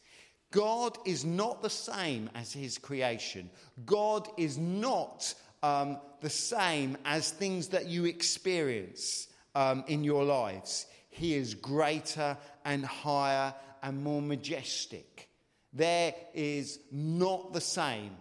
God 0.50 0.98
is 1.06 1.24
not 1.24 1.62
the 1.62 1.70
same 1.70 2.32
as 2.34 2.52
his 2.52 2.80
creation. 2.80 3.52
God 3.86 4.28
is 4.38 4.58
not 4.58 5.32
um, 5.64 5.98
the 6.22 6.30
same 6.30 6.98
as 7.06 7.32
things 7.32 7.70
that 7.70 7.88
you 7.88 8.06
experience 8.06 9.28
um, 9.56 9.84
in 9.88 10.04
your 10.04 10.24
lives. 10.24 10.86
He 11.10 11.36
is 11.36 11.54
greater 11.54 12.38
and 12.64 12.86
higher 12.86 13.54
and 13.84 14.04
more 14.04 14.22
majestic. 14.22 15.30
There 15.74 16.14
is 16.34 16.80
not 16.92 17.54
the 17.54 17.62
same 17.62 18.12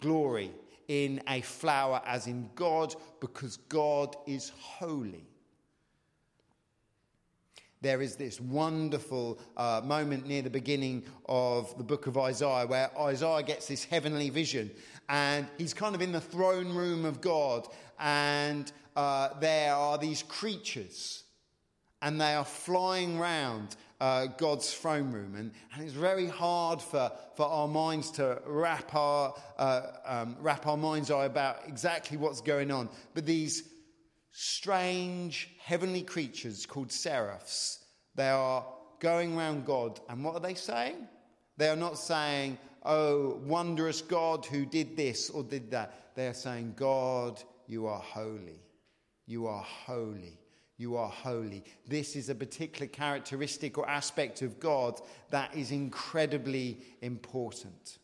glory 0.00 0.52
in 0.88 1.22
a 1.28 1.40
flower 1.40 2.02
as 2.06 2.26
in 2.26 2.50
God 2.54 2.94
because 3.20 3.56
God 3.68 4.16
is 4.26 4.50
holy. 4.58 5.26
There 7.82 8.00
is 8.00 8.14
this 8.14 8.40
wonderful 8.40 9.40
uh, 9.56 9.80
moment 9.84 10.26
near 10.26 10.42
the 10.42 10.50
beginning 10.50 11.02
of 11.26 11.76
the 11.76 11.82
book 11.82 12.06
of 12.06 12.16
Isaiah 12.16 12.64
where 12.66 12.90
Isaiah 12.96 13.42
gets 13.42 13.66
this 13.66 13.84
heavenly 13.84 14.30
vision 14.30 14.70
and 15.08 15.46
he's 15.58 15.74
kind 15.74 15.94
of 15.94 16.02
in 16.02 16.12
the 16.12 16.20
throne 16.20 16.74
room 16.74 17.04
of 17.04 17.20
God 17.20 17.66
and 17.98 18.70
uh, 18.96 19.30
there 19.40 19.74
are 19.74 19.98
these 19.98 20.22
creatures 20.22 21.24
and 22.00 22.20
they 22.20 22.34
are 22.34 22.44
flying 22.44 23.18
round 23.18 23.76
uh, 24.00 24.26
God's 24.26 24.74
throne 24.74 25.12
room. 25.12 25.36
And, 25.36 25.52
and, 25.72 25.84
it's 25.84 25.92
very 25.92 26.26
hard 26.26 26.82
for, 26.82 27.12
for 27.36 27.46
our 27.46 27.68
minds 27.68 28.10
to 28.12 28.42
wrap 28.44 28.92
our, 28.96 29.32
uh, 29.56 29.82
um, 30.04 30.36
wrap 30.40 30.66
our 30.66 30.76
minds 30.76 31.10
about 31.10 31.60
exactly 31.68 32.16
what's 32.16 32.40
going 32.40 32.72
on. 32.72 32.88
But 33.14 33.26
these 33.26 33.62
strange 34.32 35.50
heavenly 35.62 36.02
creatures 36.02 36.66
called 36.66 36.90
seraphs. 36.90 37.78
They 38.16 38.28
are 38.28 38.66
going 38.98 39.38
around 39.38 39.66
God, 39.66 40.00
and 40.08 40.24
what 40.24 40.34
are 40.34 40.40
they 40.40 40.54
saying? 40.54 41.06
They 41.56 41.68
are 41.68 41.76
not 41.76 41.98
saying, 41.98 42.58
Oh, 42.84 43.40
wondrous 43.44 44.02
God 44.02 44.44
who 44.46 44.66
did 44.66 44.96
this 44.96 45.30
or 45.30 45.42
did 45.42 45.70
that. 45.70 46.10
They 46.14 46.26
are 46.26 46.34
saying, 46.34 46.74
God, 46.76 47.42
you 47.66 47.86
are 47.86 48.00
holy. 48.00 48.60
You 49.26 49.46
are 49.46 49.62
holy. 49.62 50.38
You 50.78 50.96
are 50.96 51.08
holy. 51.08 51.62
This 51.86 52.16
is 52.16 52.28
a 52.28 52.34
particular 52.34 52.88
characteristic 52.88 53.78
or 53.78 53.88
aspect 53.88 54.42
of 54.42 54.58
God 54.58 55.00
that 55.30 55.54
is 55.56 55.70
incredibly 55.70 56.78
important. 57.00 57.98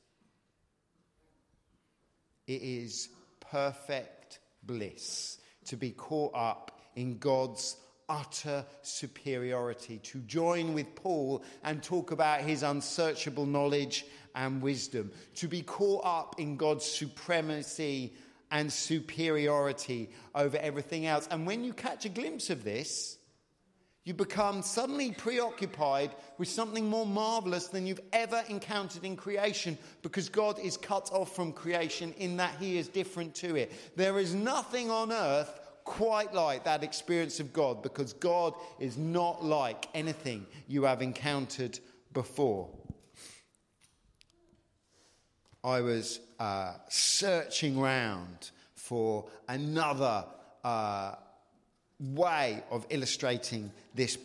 It 2.47 2.63
is 2.63 3.09
perfect 3.41 4.39
bliss 4.63 5.39
to 5.67 5.77
be 5.77 5.91
caught 5.91 6.35
up 6.35 6.81
in 6.95 7.19
God's 7.19 7.77
utter 8.09 8.65
superiority, 8.83 9.99
to 9.99 10.19
join 10.21 10.73
with 10.73 10.95
Paul 10.95 11.43
and 11.63 11.83
talk 11.83 12.11
about 12.11 12.41
his 12.41 12.63
unsearchable 12.63 13.45
knowledge 13.45 14.07
and 14.35 14.63
wisdom, 14.63 15.11
to 15.37 15.49
be 15.49 15.63
caught 15.63 16.05
up 16.05 16.37
in 16.39 16.57
God's 16.57 16.85
supremacy 16.85 18.13
and 18.51 18.73
superiority 18.73 20.11
over 20.35 20.57
everything 20.57 21.07
else. 21.07 21.29
And 21.31 21.47
when 21.47 21.65
you 21.65 21.73
catch 21.73 22.05
a 22.05 22.09
glimpse 22.09 22.51
of 22.51 22.65
this, 22.65 23.19
you 24.05 24.15
become 24.15 24.63
suddenly 24.63 25.13
preoccupied 25.13 26.13
with 26.39 26.49
something 26.49 26.89
more 26.89 27.05
marvelous 27.05 27.67
than 27.67 27.87
you've 27.87 28.01
ever 28.15 28.43
encountered 28.49 29.05
in 29.05 29.17
creation 29.17 29.77
because 30.01 30.31
God 30.31 30.59
is 30.59 30.79
cut 30.79 31.11
off 31.13 31.37
from 31.37 31.53
creation 31.53 32.15
in 32.17 32.39
that 32.39 32.55
He 32.59 32.79
is 32.79 32.89
different 32.89 33.35
to 33.37 33.57
it. 33.57 33.71
There 33.97 34.19
is 34.19 34.35
nothing 34.35 34.91
on 34.91 35.13
earth 35.13 35.61
quite 35.85 36.33
like 36.33 36.65
that 36.65 36.83
experience 36.83 37.39
of 37.39 37.53
God 37.53 37.83
because 37.83 38.15
God 38.15 38.55
is 38.79 38.97
not 38.97 39.45
like 39.45 39.89
anything 39.93 40.47
you 40.67 40.85
have 40.85 41.03
encountered 41.03 41.79
before. 42.15 42.71
I 45.65 45.81
was 45.81 46.21
uh, 46.39 46.75
searching 46.89 47.79
around 47.79 48.51
for 48.75 49.27
another. 49.49 50.25
Uh, 50.65 51.15
way 52.01 52.63
of 52.71 52.87
illustrating 52.91 53.73
this. 53.95 54.17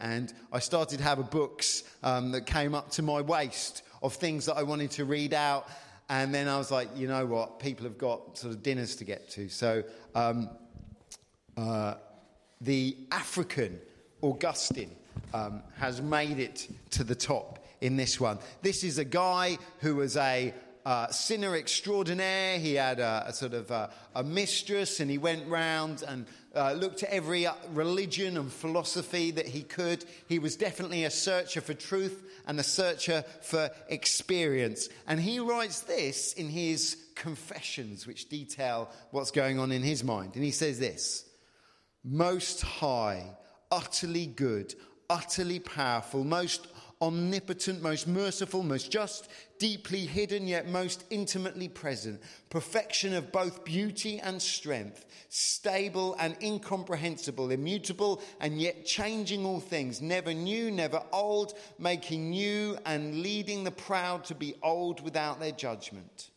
And 0.00 0.32
I 0.52 0.58
started 0.58 0.98
to 0.98 1.04
have 1.04 1.18
a 1.18 1.22
books 1.22 1.84
um, 2.02 2.32
that 2.32 2.46
came 2.46 2.74
up 2.74 2.90
to 2.92 3.02
my 3.02 3.20
waist 3.22 3.82
of 4.02 4.14
things 4.14 4.46
that 4.46 4.56
I 4.56 4.62
wanted 4.62 4.90
to 4.92 5.04
read 5.04 5.32
out. 5.32 5.68
And 6.08 6.34
then 6.34 6.48
I 6.48 6.58
was 6.58 6.70
like, 6.70 6.88
you 6.94 7.08
know 7.08 7.24
what? 7.24 7.58
People 7.58 7.84
have 7.84 7.96
got 7.96 8.36
sort 8.36 8.52
of 8.52 8.62
dinners 8.62 8.96
to 8.96 9.04
get 9.04 9.30
to. 9.30 9.48
So 9.48 9.82
um, 10.14 10.50
uh, 11.56 11.94
the 12.60 12.96
African 13.10 13.80
Augustine 14.20 14.90
um, 15.32 15.62
has 15.78 16.02
made 16.02 16.38
it 16.38 16.68
to 16.90 17.04
the 17.04 17.14
top 17.14 17.64
in 17.80 17.96
this 17.96 18.20
one. 18.20 18.38
This 18.60 18.84
is 18.84 18.98
a 18.98 19.04
guy 19.04 19.58
who 19.80 19.96
was 19.96 20.16
a 20.16 20.52
uh, 20.84 21.08
sinner 21.08 21.56
extraordinaire. 21.56 22.58
He 22.58 22.74
had 22.74 23.00
a, 23.00 23.24
a 23.28 23.32
sort 23.32 23.54
of 23.54 23.70
a, 23.70 23.90
a, 24.14 24.22
mistress, 24.22 25.00
and 25.00 25.10
he 25.10 25.18
went 25.18 25.46
round 25.48 26.02
and 26.06 26.26
uh, 26.54 26.72
looked 26.72 27.02
at 27.02 27.10
every 27.10 27.46
uh, 27.46 27.54
religion 27.70 28.36
and 28.36 28.52
philosophy 28.52 29.30
that 29.32 29.46
he 29.46 29.62
could. 29.62 30.04
He 30.28 30.38
was 30.38 30.56
definitely 30.56 31.04
a 31.04 31.10
searcher 31.10 31.60
for 31.60 31.74
truth 31.74 32.22
and 32.46 32.58
a 32.58 32.64
searcher 32.64 33.24
for 33.40 33.70
experience. 33.88 34.88
And 35.06 35.20
he 35.20 35.38
writes 35.38 35.80
this 35.80 36.32
in 36.32 36.48
his 36.48 36.96
confessions, 37.14 38.06
which 38.06 38.28
detail 38.28 38.90
what's 39.10 39.30
going 39.30 39.58
on 39.58 39.72
in 39.72 39.82
his 39.82 40.02
mind. 40.02 40.34
And 40.34 40.44
he 40.44 40.50
says 40.50 40.78
this 40.78 41.24
Most 42.04 42.62
high, 42.62 43.36
utterly 43.70 44.26
good, 44.26 44.74
utterly 45.08 45.60
powerful, 45.60 46.24
most 46.24 46.66
omnipotent, 47.02 47.82
most 47.82 48.06
merciful, 48.06 48.62
most 48.62 48.90
just, 48.90 49.28
deeply 49.62 50.06
hidden 50.06 50.48
yet 50.48 50.66
most 50.66 51.04
intimately 51.10 51.68
present, 51.68 52.20
perfection 52.50 53.14
of 53.14 53.30
both 53.30 53.64
beauty 53.64 54.18
and 54.18 54.42
strength, 54.42 55.06
stable 55.28 56.16
and 56.18 56.36
incomprehensible, 56.42 57.48
immutable 57.52 58.20
and 58.40 58.60
yet 58.60 58.84
changing 58.84 59.46
all 59.46 59.60
things, 59.60 60.02
never 60.02 60.34
new, 60.34 60.68
never 60.68 61.00
old, 61.12 61.54
making 61.78 62.30
new 62.30 62.76
and 62.86 63.22
leading 63.22 63.62
the 63.62 63.70
proud 63.70 64.24
to 64.24 64.34
be 64.34 64.52
old 64.64 65.00
without 65.00 65.38
their 65.38 65.52
judgment. 65.52 66.30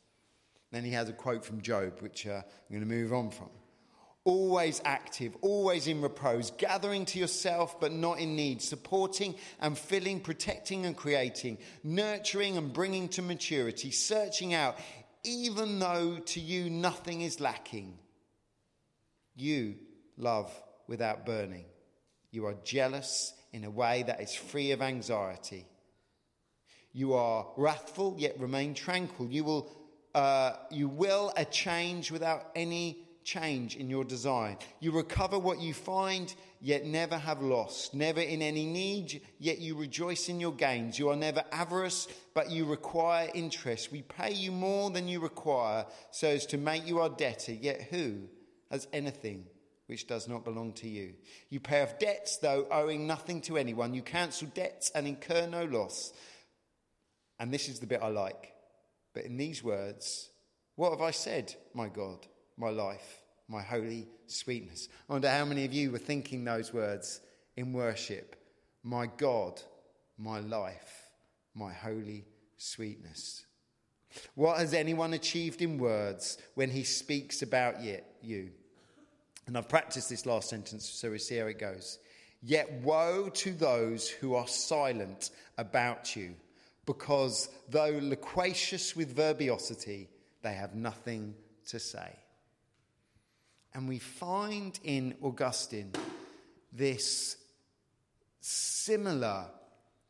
Then 0.71 0.83
he 0.83 0.91
has 0.91 1.09
a 1.09 1.13
quote 1.13 1.43
from 1.43 1.61
Job, 1.61 2.01
which 2.01 2.27
uh, 2.27 2.43
I'm 2.45 2.69
going 2.69 2.87
to 2.87 2.95
move 2.95 3.11
on 3.11 3.31
from 3.31 3.49
always 4.25 4.81
active, 4.83 5.37
always 5.41 5.87
in 5.87 6.01
repose, 6.01 6.51
gathering 6.57 7.05
to 7.05 7.19
yourself 7.19 7.79
but 7.79 7.93
not 7.93 8.19
in 8.19 8.35
need, 8.35 8.61
supporting 8.61 9.35
and 9.61 9.77
filling, 9.77 10.19
protecting 10.19 10.85
and 10.85 10.97
creating, 10.97 11.59
nurturing 11.83 12.57
and 12.57 12.73
bringing 12.73 13.07
to 13.07 13.21
maturity, 13.21 13.91
searching 13.91 14.53
out, 14.53 14.77
even 15.23 15.79
though 15.79 16.17
to 16.17 16.39
you 16.39 16.69
nothing 16.69 17.21
is 17.21 17.39
lacking. 17.39 17.97
You 19.35 19.75
love 20.17 20.51
without 20.87 21.25
burning. 21.25 21.65
You 22.31 22.47
are 22.47 22.55
jealous 22.63 23.33
in 23.53 23.63
a 23.63 23.69
way 23.69 24.03
that 24.07 24.21
is 24.21 24.33
free 24.33 24.71
of 24.71 24.81
anxiety. 24.81 25.67
You 26.93 27.13
are 27.13 27.47
wrathful 27.57 28.15
yet 28.17 28.39
remain 28.39 28.73
tranquil. 28.73 29.27
You 29.29 29.43
will, 29.43 29.75
uh, 30.15 30.53
you 30.71 30.87
will 30.87 31.31
a 31.37 31.45
change 31.45 32.11
without 32.11 32.49
any 32.55 33.04
change 33.25 33.75
in 33.75 33.89
your 33.89 34.05
design. 34.05 34.57
You 34.79 34.91
recover 34.91 35.37
what 35.37 35.59
you 35.59 35.73
find, 35.73 36.33
yet 36.61 36.85
never 36.85 37.17
have 37.17 37.41
lost. 37.41 37.93
Never 37.93 38.21
in 38.21 38.41
any 38.41 38.65
need, 38.65 39.21
yet 39.39 39.59
you 39.59 39.75
rejoice 39.75 40.29
in 40.29 40.39
your 40.39 40.53
gains. 40.53 40.97
You 40.97 41.09
are 41.09 41.15
never 41.15 41.43
avarice, 41.51 42.07
but 42.33 42.51
you 42.51 42.65
require 42.65 43.29
interest. 43.33 43.91
We 43.91 44.03
pay 44.03 44.31
you 44.31 44.51
more 44.51 44.91
than 44.91 45.07
you 45.07 45.19
require, 45.19 45.85
so 46.11 46.29
as 46.29 46.45
to 46.47 46.57
make 46.57 46.87
you 46.87 46.99
our 46.99 47.09
debtor. 47.09 47.53
Yet 47.53 47.87
who 47.89 48.29
has 48.71 48.87
anything 48.93 49.45
which 49.87 50.07
does 50.07 50.27
not 50.27 50.45
belong 50.45 50.73
to 50.73 50.87
you? 50.87 51.15
You 51.49 51.59
pay 51.59 51.81
off 51.81 51.99
debts, 51.99 52.37
though 52.37 52.67
owing 52.71 53.07
nothing 53.07 53.41
to 53.41 53.57
anyone. 53.57 53.93
You 53.93 54.01
cancel 54.01 54.47
debts 54.53 54.91
and 54.95 55.07
incur 55.07 55.47
no 55.47 55.65
loss. 55.65 56.13
And 57.39 57.53
this 57.53 57.67
is 57.67 57.79
the 57.79 57.87
bit 57.87 58.01
I 58.01 58.07
like. 58.07 58.53
But 59.13 59.25
in 59.25 59.37
these 59.37 59.63
words, 59.63 60.29
what 60.75 60.91
have 60.91 61.01
I 61.01 61.11
said, 61.11 61.55
my 61.73 61.87
God? 61.87 62.27
My 62.57 62.69
life, 62.69 63.21
my 63.47 63.61
holy 63.61 64.07
sweetness. 64.27 64.89
I 65.09 65.13
wonder 65.13 65.29
how 65.29 65.45
many 65.45 65.65
of 65.65 65.73
you 65.73 65.91
were 65.91 65.97
thinking 65.97 66.43
those 66.43 66.73
words 66.73 67.21
in 67.55 67.73
worship. 67.73 68.35
My 68.83 69.07
God, 69.17 69.61
my 70.17 70.39
life, 70.39 71.09
my 71.53 71.73
holy 71.73 72.25
sweetness. 72.57 73.45
What 74.35 74.59
has 74.59 74.73
anyone 74.73 75.13
achieved 75.13 75.61
in 75.61 75.77
words 75.77 76.37
when 76.55 76.69
he 76.69 76.83
speaks 76.83 77.41
about 77.41 77.83
yet 77.83 78.05
you? 78.21 78.51
And 79.47 79.57
I've 79.57 79.69
practiced 79.69 80.09
this 80.09 80.25
last 80.25 80.49
sentence, 80.49 80.89
so 80.89 81.11
we 81.11 81.19
see 81.19 81.37
how 81.37 81.47
it 81.47 81.59
goes. 81.59 81.99
Yet 82.41 82.71
woe 82.83 83.29
to 83.29 83.51
those 83.51 84.09
who 84.09 84.35
are 84.35 84.47
silent 84.47 85.31
about 85.57 86.15
you, 86.15 86.35
because 86.85 87.49
though 87.69 87.99
loquacious 88.01 88.95
with 88.95 89.15
verbiosity, 89.15 90.09
they 90.41 90.53
have 90.53 90.75
nothing 90.75 91.35
to 91.67 91.79
say. 91.79 92.11
And 93.75 93.89
we 93.89 93.99
find 93.99 94.79
in 94.85 95.15
Augustine 95.21 95.91
this 96.71 97.35
similar 98.39 99.47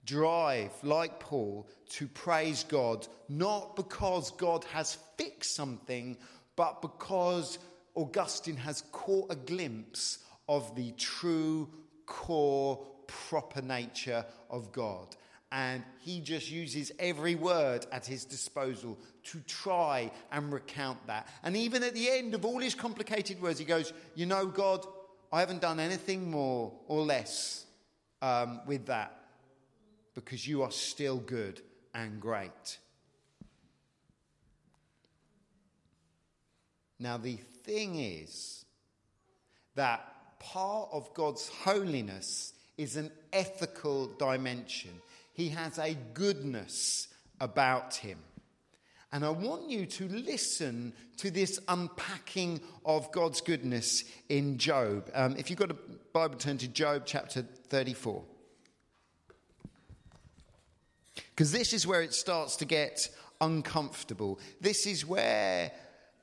drive, 0.05 0.71
like 0.83 1.19
Paul, 1.19 1.67
to 1.89 2.07
praise 2.07 2.63
God, 2.63 3.07
not 3.27 3.75
because 3.75 4.29
God 4.31 4.63
has 4.65 4.99
fixed 5.17 5.55
something, 5.55 6.15
but 6.55 6.83
because 6.83 7.57
Augustine 7.95 8.57
has 8.57 8.83
caught 8.91 9.31
a 9.31 9.35
glimpse 9.35 10.19
of 10.47 10.75
the 10.75 10.91
true, 10.91 11.67
core, 12.05 12.85
proper 13.07 13.63
nature 13.63 14.23
of 14.51 14.71
God 14.71 15.15
and 15.55 15.83
he 16.01 16.19
just 16.19 16.51
uses 16.51 16.91
every 16.99 17.33
word 17.33 17.85
at 17.89 18.05
his 18.05 18.25
disposal 18.25 18.99
to 19.23 19.39
try 19.47 20.11
and 20.29 20.51
recount 20.51 21.07
that. 21.07 21.29
And 21.43 21.55
even 21.55 21.81
at 21.81 21.93
the 21.93 22.09
end 22.09 22.33
of 22.33 22.43
all 22.43 22.59
his 22.59 22.75
complicated 22.75 23.41
words, 23.41 23.57
he 23.57 23.63
goes, 23.63 23.93
You 24.15 24.25
know, 24.25 24.47
God, 24.47 24.85
I 25.31 25.39
haven't 25.39 25.61
done 25.61 25.79
anything 25.79 26.29
more 26.29 26.73
or 26.89 27.03
less 27.03 27.65
um, 28.21 28.59
with 28.67 28.87
that 28.87 29.17
because 30.13 30.45
you 30.45 30.61
are 30.61 30.71
still 30.71 31.19
good 31.19 31.61
and 31.93 32.19
great. 32.19 32.77
Now, 36.99 37.15
the 37.15 37.37
thing 37.63 37.95
is 37.95 38.65
that 39.75 40.05
part 40.39 40.89
of 40.91 41.13
God's 41.13 41.47
holiness 41.47 42.51
is 42.77 42.97
an 42.97 43.09
ethical 43.31 44.07
dimension. 44.07 44.91
He 45.35 45.49
has 45.49 45.77
a 45.77 45.97
goodness 46.13 47.09
about 47.41 47.95
him. 47.95 48.17
And 49.11 49.25
I 49.25 49.29
want 49.29 49.69
you 49.69 49.85
to 49.85 50.07
listen 50.07 50.93
to 51.17 51.29
this 51.29 51.59
unpacking 51.67 52.61
of 52.85 53.11
God's 53.11 53.41
goodness 53.41 54.05
in 54.29 54.57
Job. 54.57 55.09
Um, 55.13 55.35
if 55.37 55.49
you've 55.49 55.59
got 55.59 55.71
a 55.71 55.77
Bible, 56.13 56.37
turn 56.37 56.57
to 56.59 56.69
Job 56.69 57.03
chapter 57.05 57.45
34. 57.67 58.23
Because 61.29 61.51
this 61.51 61.73
is 61.73 61.85
where 61.85 62.01
it 62.01 62.13
starts 62.13 62.55
to 62.57 62.65
get 62.65 63.09
uncomfortable. 63.41 64.39
This 64.61 64.87
is 64.87 65.05
where 65.05 65.69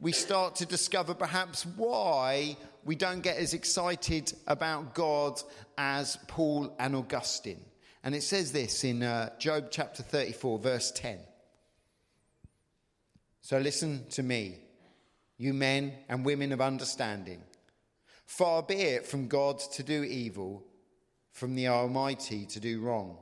we 0.00 0.12
start 0.12 0.56
to 0.56 0.66
discover 0.66 1.12
perhaps 1.12 1.66
why 1.66 2.56
we 2.82 2.96
don't 2.96 3.20
get 3.20 3.36
as 3.36 3.52
excited 3.52 4.32
about 4.46 4.94
God 4.94 5.40
as 5.76 6.16
Paul 6.28 6.74
and 6.78 6.96
Augustine. 6.96 7.62
And 8.04 8.14
it 8.14 8.22
says 8.22 8.52
this 8.52 8.84
in 8.84 9.02
uh, 9.02 9.30
Job 9.38 9.68
chapter 9.70 10.02
34, 10.02 10.58
verse 10.58 10.90
10. 10.90 11.18
So 13.42 13.58
listen 13.58 14.06
to 14.10 14.22
me, 14.22 14.58
you 15.36 15.52
men 15.54 15.92
and 16.08 16.24
women 16.24 16.52
of 16.52 16.60
understanding. 16.60 17.42
Far 18.24 18.62
be 18.62 18.76
it 18.76 19.06
from 19.06 19.28
God 19.28 19.58
to 19.72 19.82
do 19.82 20.02
evil, 20.02 20.64
from 21.32 21.54
the 21.54 21.68
Almighty 21.68 22.46
to 22.46 22.60
do 22.60 22.80
wrong. 22.80 23.18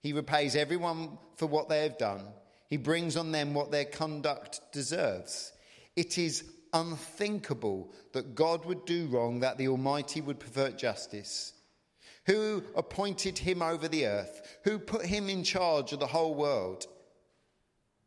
He 0.00 0.12
repays 0.12 0.56
everyone 0.56 1.18
for 1.36 1.46
what 1.46 1.68
they 1.68 1.82
have 1.82 1.98
done, 1.98 2.22
He 2.68 2.76
brings 2.76 3.16
on 3.16 3.32
them 3.32 3.54
what 3.54 3.70
their 3.70 3.84
conduct 3.84 4.60
deserves. 4.72 5.52
It 5.94 6.18
is 6.18 6.44
unthinkable 6.72 7.92
that 8.12 8.34
God 8.34 8.64
would 8.66 8.84
do 8.84 9.06
wrong, 9.06 9.40
that 9.40 9.58
the 9.58 9.68
Almighty 9.68 10.20
would 10.20 10.40
pervert 10.40 10.76
justice. 10.76 11.52
Who 12.26 12.64
appointed 12.74 13.38
him 13.38 13.62
over 13.62 13.88
the 13.88 14.06
earth? 14.06 14.58
Who 14.64 14.78
put 14.78 15.06
him 15.06 15.28
in 15.28 15.44
charge 15.44 15.92
of 15.92 16.00
the 16.00 16.06
whole 16.06 16.34
world? 16.34 16.86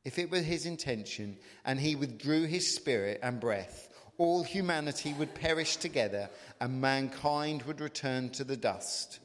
If 0.03 0.19
it 0.19 0.29
were 0.29 0.41
his 0.41 0.65
intention 0.65 1.37
and 1.65 1.79
he 1.79 1.95
withdrew 1.95 2.45
his 2.45 2.73
spirit 2.73 3.19
and 3.23 3.39
breath, 3.39 3.87
all 4.17 4.43
humanity 4.43 5.13
would 5.13 5.33
perish 5.35 5.77
together 5.77 6.29
and 6.59 6.81
mankind 6.81 7.63
would 7.63 7.79
return 7.79 8.29
to 8.31 8.43
the 8.43 8.57
dust. 8.57 9.19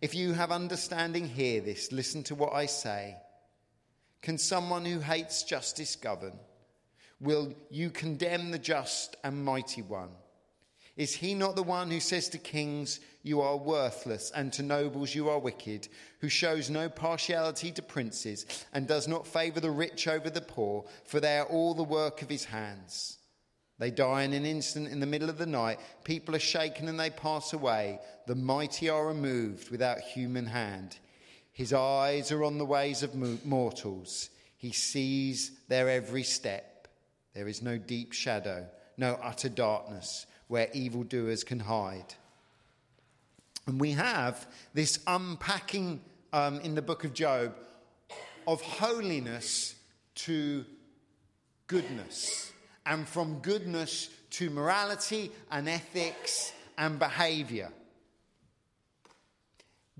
If 0.00 0.14
you 0.14 0.34
have 0.34 0.52
understanding, 0.52 1.26
hear 1.26 1.60
this. 1.60 1.90
Listen 1.90 2.22
to 2.24 2.34
what 2.34 2.52
I 2.52 2.66
say. 2.66 3.16
Can 4.22 4.38
someone 4.38 4.84
who 4.84 5.00
hates 5.00 5.42
justice 5.42 5.96
govern? 5.96 6.38
Will 7.20 7.54
you 7.70 7.90
condemn 7.90 8.50
the 8.50 8.58
just 8.58 9.16
and 9.24 9.44
mighty 9.44 9.82
one? 9.82 10.10
Is 10.96 11.14
he 11.14 11.34
not 11.34 11.56
the 11.56 11.62
one 11.62 11.90
who 11.90 12.00
says 12.00 12.30
to 12.30 12.38
kings, 12.38 13.00
You 13.22 13.42
are 13.42 13.56
worthless, 13.56 14.32
and 14.34 14.50
to 14.54 14.62
nobles, 14.62 15.14
You 15.14 15.28
are 15.28 15.38
wicked, 15.38 15.88
who 16.20 16.30
shows 16.30 16.70
no 16.70 16.88
partiality 16.88 17.70
to 17.72 17.82
princes, 17.82 18.46
and 18.72 18.88
does 18.88 19.06
not 19.06 19.26
favour 19.26 19.60
the 19.60 19.70
rich 19.70 20.08
over 20.08 20.30
the 20.30 20.40
poor, 20.40 20.86
for 21.04 21.20
they 21.20 21.36
are 21.36 21.44
all 21.44 21.74
the 21.74 21.82
work 21.82 22.22
of 22.22 22.30
his 22.30 22.46
hands? 22.46 23.18
They 23.78 23.90
die 23.90 24.22
in 24.22 24.32
an 24.32 24.46
instant 24.46 24.88
in 24.88 25.00
the 25.00 25.06
middle 25.06 25.28
of 25.28 25.36
the 25.36 25.44
night. 25.44 25.80
People 26.04 26.34
are 26.34 26.38
shaken 26.38 26.88
and 26.88 26.98
they 26.98 27.10
pass 27.10 27.52
away. 27.52 28.00
The 28.26 28.34
mighty 28.34 28.88
are 28.88 29.06
removed 29.06 29.70
without 29.70 30.00
human 30.00 30.46
hand. 30.46 30.96
His 31.52 31.74
eyes 31.74 32.32
are 32.32 32.42
on 32.42 32.56
the 32.56 32.64
ways 32.64 33.02
of 33.02 33.14
mortals. 33.44 34.30
He 34.56 34.72
sees 34.72 35.52
their 35.68 35.90
every 35.90 36.22
step. 36.22 36.88
There 37.34 37.48
is 37.48 37.60
no 37.60 37.76
deep 37.76 38.14
shadow, 38.14 38.66
no 38.96 39.18
utter 39.22 39.50
darkness 39.50 40.24
where 40.48 40.68
evildoers 40.72 41.44
can 41.44 41.60
hide. 41.60 42.14
And 43.66 43.80
we 43.80 43.92
have 43.92 44.46
this 44.74 45.00
unpacking 45.06 46.00
um, 46.32 46.60
in 46.60 46.74
the 46.74 46.82
book 46.82 47.04
of 47.04 47.12
Job 47.12 47.54
of 48.46 48.62
holiness 48.62 49.74
to 50.14 50.64
goodness, 51.66 52.52
and 52.84 53.08
from 53.08 53.40
goodness 53.40 54.08
to 54.30 54.50
morality 54.50 55.32
and 55.50 55.68
ethics 55.68 56.52
and 56.78 56.98
behavior. 56.98 57.70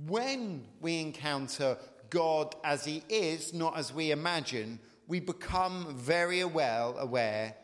When 0.06 0.64
we 0.80 1.00
encounter 1.00 1.76
God 2.10 2.54
as 2.62 2.84
He 2.84 3.02
is, 3.08 3.52
not 3.52 3.76
as 3.76 3.92
we 3.92 4.12
imagine, 4.12 4.78
we 5.08 5.20
become 5.20 5.96
very 5.96 6.44
well 6.44 6.96
aware 6.98 7.54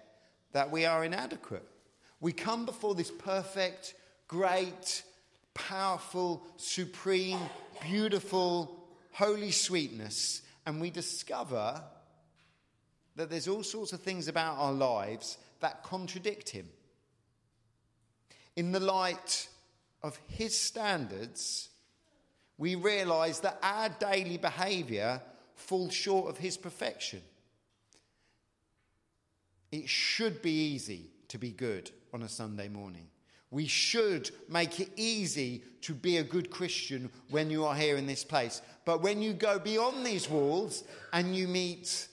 that 0.53 0.71
we 0.71 0.85
are 0.85 1.05
inadequate. 1.05 1.67
We 2.23 2.33
come 2.33 2.65
before 2.65 2.95
this 2.95 3.11
perfect, 3.11 3.95
great, 4.29 5.03
powerful, 5.55 6.47
supreme, 6.57 7.41
beautiful, 7.85 8.87
holy 9.11 9.51
sweetness, 9.51 10.43
and 10.65 10.81
we 10.81 10.91
discover 10.91 11.83
that 13.17 13.29
there's 13.29 13.49
all 13.49 13.65
sorts 13.65 13.93
of 13.93 14.03
things 14.03 14.29
about 14.29 14.57
our 14.57 14.73
lives 14.73 15.37
that 15.59 15.83
contradict 15.83 16.49
him. 16.51 16.69
In 18.55 18.71
the 18.71 18.81
light 18.81 19.49
of 20.01 20.17
his 20.29 20.57
standards, 20.57 21.71
we 22.57 22.77
realize 22.77 23.41
that 23.41 23.59
our 23.65 23.89
daily 23.89 24.39
behavior 24.39 25.21
falls 25.57 25.93
short 25.93 26.31
of 26.31 26.39
his 26.39 26.57
perfection. 26.57 27.21
It 29.73 29.89
should 29.89 30.41
be 30.41 30.53
easy 30.53 31.09
to 31.33 31.39
be 31.39 31.51
good 31.51 31.91
on 32.13 32.23
a 32.23 32.29
Sunday 32.29 32.69
morning. 32.69 33.09
We 33.51 33.67
should 33.67 34.31
make 34.51 34.81
it 34.81 34.91
easy 34.97 35.63
to 35.81 35.95
be 35.95 36.19
a 36.19 36.23
good 36.23 36.51
Christian 36.51 37.11
when 37.31 37.49
you 37.49 37.65
are 37.65 37.75
here 37.75 37.97
in 37.97 38.07
this 38.07 38.23
place. 38.23 38.61
But 38.85 39.01
when 39.01 39.23
you 39.23 39.33
go 39.33 39.59
beyond 39.59 40.05
these 40.05 40.29
walls 40.29 40.85
and 41.15 41.35
you 41.35 41.49
meet 41.49 42.07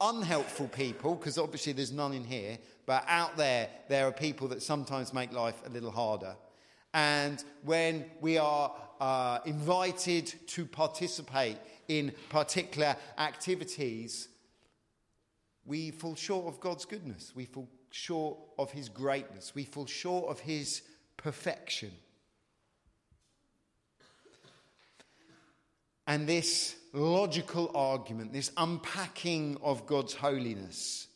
unhelpful 0.00 0.68
people, 0.68 1.16
because 1.16 1.38
obviously 1.38 1.72
there's 1.72 1.90
none 1.90 2.12
in 2.12 2.22
here, 2.22 2.56
but 2.86 3.04
out 3.08 3.36
there, 3.36 3.68
there 3.88 4.06
are 4.06 4.12
people 4.12 4.46
that 4.48 4.62
sometimes 4.62 5.12
make 5.12 5.32
life 5.32 5.60
a 5.66 5.68
little 5.68 5.90
harder. 5.90 6.36
And 6.94 7.42
when 7.64 8.04
we 8.20 8.38
are 8.38 8.72
uh, 9.00 9.40
invited 9.44 10.32
to 10.48 10.66
participate 10.66 11.56
in 11.88 12.12
particular 12.28 12.94
activities, 13.18 14.28
we 15.64 15.90
fall 15.90 16.14
short 16.14 16.46
of 16.46 16.60
God's 16.60 16.84
goodness. 16.84 17.32
We 17.34 17.46
fall 17.46 17.68
short 17.92 18.38
of 18.58 18.72
his 18.72 18.88
greatness, 18.88 19.54
we 19.54 19.64
fall 19.64 19.86
short 19.86 20.30
of 20.30 20.40
his 20.40 20.82
perfection. 21.16 21.92
And 26.06 26.26
this 26.26 26.74
logical 26.92 27.70
argument, 27.74 28.32
this 28.32 28.50
unpacking 28.56 29.56
of 29.62 29.86
God's 29.86 30.14
holiness, 30.14 31.06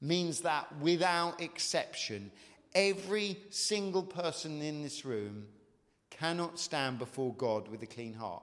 means 0.00 0.40
that 0.40 0.66
without 0.80 1.40
exception, 1.40 2.30
every 2.74 3.38
single 3.50 4.02
person 4.02 4.60
in 4.60 4.82
this 4.82 5.04
room 5.04 5.46
cannot 6.10 6.58
stand 6.58 6.98
before 6.98 7.32
God 7.34 7.68
with 7.68 7.82
a 7.82 7.86
clean 7.86 8.12
heart 8.12 8.42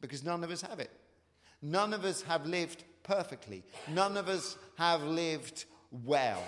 because 0.00 0.22
none 0.22 0.44
of 0.44 0.50
us 0.50 0.62
have 0.62 0.78
it. 0.78 0.90
None 1.62 1.92
of 1.92 2.04
us 2.04 2.22
have 2.22 2.46
lived 2.46 2.84
perfectly. 3.02 3.64
None 3.92 4.16
of 4.16 4.28
us 4.28 4.56
have 4.76 5.02
lived 5.02 5.64
well 5.90 6.44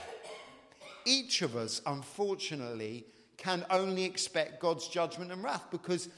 each 1.05 1.43
of 1.43 1.57
us, 1.57 1.81
unfortunately, 1.87 3.07
can 3.37 3.65
only 3.71 4.05
expect 4.05 4.61
God's 4.61 4.87
judgment 4.89 5.33
and 5.33 5.43
wrath 5.43 5.65
because 5.71 6.09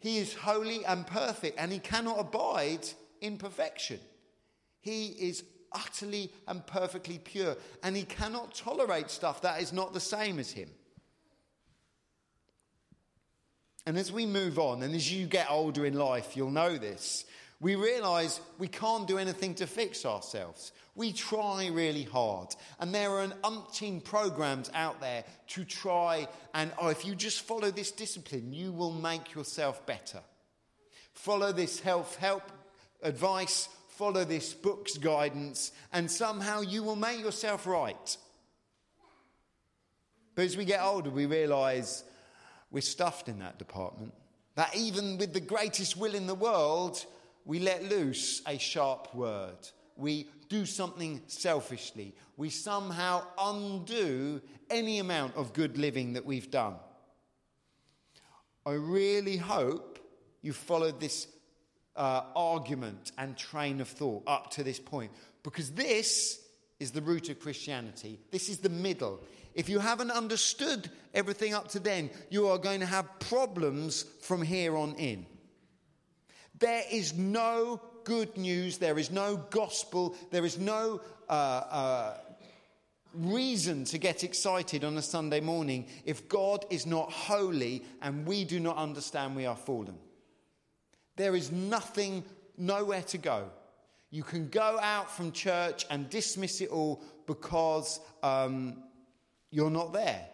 he 0.00 0.18
is 0.18 0.34
holy 0.34 0.84
and 0.84 1.06
perfect 1.06 1.58
and 1.58 1.70
he 1.70 1.78
cannot 1.78 2.18
abide 2.18 2.86
in 3.20 3.36
perfection. 3.36 4.00
He 4.80 5.08
is 5.08 5.44
utterly 5.72 6.32
and 6.46 6.66
perfectly 6.66 7.18
pure 7.18 7.56
and 7.82 7.96
he 7.96 8.04
cannot 8.04 8.54
tolerate 8.54 9.10
stuff 9.10 9.42
that 9.42 9.60
is 9.60 9.72
not 9.72 9.92
the 9.92 10.00
same 10.00 10.38
as 10.38 10.50
him. 10.50 10.70
And 13.88 13.96
as 13.96 14.12
we 14.12 14.26
move 14.26 14.58
on, 14.58 14.82
and 14.82 14.94
as 14.94 15.10
you 15.10 15.26
get 15.26 15.50
older 15.50 15.86
in 15.86 15.94
life, 15.94 16.36
you'll 16.36 16.50
know 16.50 16.76
this, 16.76 17.24
we 17.60 17.74
realize 17.74 18.40
we 18.58 18.68
can't 18.68 19.08
do 19.08 19.18
anything 19.18 19.54
to 19.56 19.66
fix 19.66 20.06
ourselves. 20.06 20.72
We 20.94 21.12
try 21.12 21.66
really 21.66 22.04
hard. 22.04 22.54
And 22.78 22.94
there 22.94 23.10
are 23.10 23.22
an 23.22 23.34
umpteen 23.42 24.02
programs 24.02 24.70
out 24.74 25.00
there 25.00 25.24
to 25.48 25.64
try 25.64 26.28
and, 26.54 26.70
oh, 26.80 26.88
if 26.88 27.04
you 27.04 27.16
just 27.16 27.40
follow 27.40 27.70
this 27.70 27.90
discipline, 27.90 28.52
you 28.52 28.70
will 28.72 28.92
make 28.92 29.34
yourself 29.34 29.84
better. 29.86 30.20
Follow 31.12 31.50
this 31.50 31.80
health 31.80 32.16
help 32.16 32.50
advice, 33.02 33.68
follow 33.88 34.24
this 34.24 34.54
book's 34.54 34.96
guidance, 34.96 35.72
and 35.92 36.08
somehow 36.08 36.60
you 36.60 36.84
will 36.84 36.96
make 36.96 37.20
yourself 37.20 37.66
right. 37.66 38.16
But 40.36 40.44
as 40.44 40.56
we 40.56 40.64
get 40.64 40.80
older, 40.80 41.10
we 41.10 41.26
realize 41.26 42.04
we're 42.70 42.80
stuffed 42.82 43.28
in 43.28 43.40
that 43.40 43.58
department. 43.58 44.14
That 44.54 44.76
even 44.76 45.18
with 45.18 45.32
the 45.32 45.40
greatest 45.40 45.96
will 45.96 46.14
in 46.14 46.28
the 46.28 46.34
world, 46.34 47.04
we 47.48 47.58
let 47.58 47.82
loose 47.82 48.42
a 48.46 48.58
sharp 48.58 49.14
word. 49.14 49.56
We 49.96 50.28
do 50.50 50.66
something 50.66 51.22
selfishly. 51.28 52.14
We 52.36 52.50
somehow 52.50 53.22
undo 53.38 54.42
any 54.68 54.98
amount 54.98 55.34
of 55.34 55.54
good 55.54 55.78
living 55.78 56.12
that 56.12 56.26
we've 56.26 56.50
done. 56.50 56.74
I 58.66 58.72
really 58.72 59.38
hope 59.38 59.98
you 60.42 60.52
followed 60.52 61.00
this 61.00 61.26
uh, 61.96 62.24
argument 62.36 63.12
and 63.16 63.34
train 63.34 63.80
of 63.80 63.88
thought 63.88 64.24
up 64.26 64.50
to 64.52 64.62
this 64.62 64.78
point 64.78 65.10
because 65.42 65.70
this 65.70 66.42
is 66.78 66.90
the 66.90 67.00
root 67.00 67.30
of 67.30 67.40
Christianity. 67.40 68.20
This 68.30 68.50
is 68.50 68.58
the 68.58 68.68
middle. 68.68 69.20
If 69.54 69.70
you 69.70 69.78
haven't 69.78 70.10
understood 70.10 70.90
everything 71.14 71.54
up 71.54 71.68
to 71.68 71.80
then, 71.80 72.10
you 72.28 72.46
are 72.48 72.58
going 72.58 72.80
to 72.80 72.86
have 72.86 73.18
problems 73.20 74.04
from 74.20 74.42
here 74.42 74.76
on 74.76 74.94
in. 74.96 75.24
There 76.58 76.82
is 76.90 77.14
no 77.14 77.80
good 78.04 78.36
news, 78.36 78.78
there 78.78 78.98
is 78.98 79.10
no 79.10 79.36
gospel, 79.36 80.16
there 80.30 80.44
is 80.44 80.58
no 80.58 81.00
uh, 81.28 81.32
uh, 81.32 82.14
reason 83.14 83.84
to 83.84 83.98
get 83.98 84.24
excited 84.24 84.82
on 84.84 84.96
a 84.96 85.02
Sunday 85.02 85.40
morning 85.40 85.86
if 86.04 86.28
God 86.28 86.64
is 86.70 86.86
not 86.86 87.12
holy 87.12 87.84
and 88.02 88.26
we 88.26 88.44
do 88.44 88.60
not 88.60 88.76
understand 88.76 89.36
we 89.36 89.46
are 89.46 89.56
fallen. 89.56 89.98
There 91.16 91.36
is 91.36 91.52
nothing, 91.52 92.24
nowhere 92.56 93.02
to 93.02 93.18
go. 93.18 93.50
You 94.10 94.22
can 94.22 94.48
go 94.48 94.78
out 94.80 95.10
from 95.10 95.32
church 95.32 95.84
and 95.90 96.08
dismiss 96.08 96.60
it 96.60 96.70
all 96.70 97.02
because 97.26 98.00
um, 98.22 98.82
you're 99.50 99.70
not 99.70 99.92
there. 99.92 100.26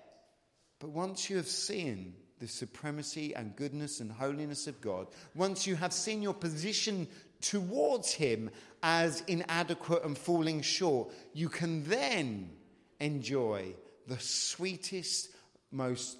But 0.79 0.91
once 0.91 1.29
you 1.29 1.37
have 1.39 1.49
seen 1.49 2.15
the 2.41 2.49
supremacy 2.49 3.35
and 3.35 3.57
goodness 3.57 4.01
and 4.01 4.11
holiness 4.11 4.67
of 4.67 4.81
God, 4.81 5.07
once 5.35 5.67
you 5.67 5.77
have 5.77 5.93
seen 5.93 6.23
your 6.23 6.35
position 6.35 7.07
towards 7.41 8.13
Him 8.13 8.51
as 8.83 9.23
inadequate 9.27 10.05
and 10.05 10.17
falling 10.17 10.63
short, 10.63 11.13
you 11.33 11.49
can 11.49 11.85
then 11.85 12.51
enjoy 13.01 13.75
the 14.07 14.19
sweetest, 14.19 15.31
most 15.71 16.19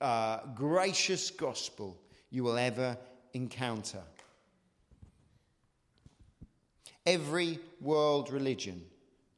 uh, 0.00 0.40
gracious 0.54 1.30
gospel 1.30 1.96
you 2.30 2.44
will 2.44 2.58
ever 2.58 2.96
encounter. 3.34 4.02
Every 7.06 7.58
world 7.80 8.32
religion 8.32 8.82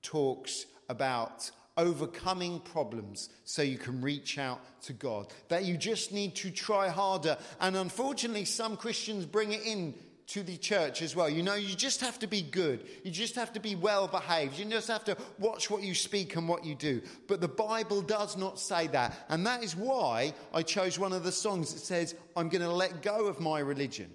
talks 0.03 0.67
about 0.89 1.51
overcoming 1.77 2.61
problems 2.61 3.29
so 3.45 3.63
you 3.63 3.79
can 3.79 4.01
reach 4.01 4.39
out 4.39 4.61
to 4.83 4.93
God. 4.93 5.33
That 5.49 5.65
you 5.65 5.77
just 5.77 6.13
need 6.13 6.35
to 6.37 6.51
try 6.51 6.89
harder. 6.89 7.39
And 7.61 7.77
unfortunately, 7.77 8.45
some 8.45 8.77
Christians 8.77 9.27
bring 9.27 9.53
it 9.53 9.63
in 9.65 9.95
to 10.29 10.43
the 10.43 10.57
church 10.57 11.03
as 11.03 11.15
well. 11.17 11.29
You 11.29 11.43
know, 11.43 11.55
you 11.55 11.75
just 11.75 12.01
have 12.01 12.19
to 12.21 12.27
be 12.27 12.43
good. 12.43 12.87
You 13.05 13.11
just 13.11 13.35
have 13.35 13.53
to 13.55 13.61
be 13.61 13.75
well 13.75 14.09
behaved. 14.09 14.59
You 14.59 14.65
just 14.65 14.89
have 14.89 15.05
to 15.05 15.17
watch 15.39 15.69
what 15.71 15.83
you 15.83 15.95
speak 15.95 16.37
and 16.37 16.49
what 16.49 16.65
you 16.65 16.75
do. 16.75 17.03
But 17.27 17.41
the 17.41 17.49
Bible 17.49 18.03
does 18.03 18.37
not 18.37 18.59
say 18.59 18.87
that. 18.89 19.15
And 19.29 19.47
that 19.47 19.63
is 19.63 19.77
why 19.77 20.33
I 20.55 20.63
chose 20.63 20.99
one 20.99 21.13
of 21.13 21.25
the 21.25 21.33
songs 21.33 21.73
that 21.75 21.81
says, 21.81 22.15
I'm 22.37 22.49
going 22.49 22.63
to 22.63 22.73
let 22.73 23.03
go 23.03 23.27
of 23.27 23.41
my 23.41 23.61
religion 23.61 24.11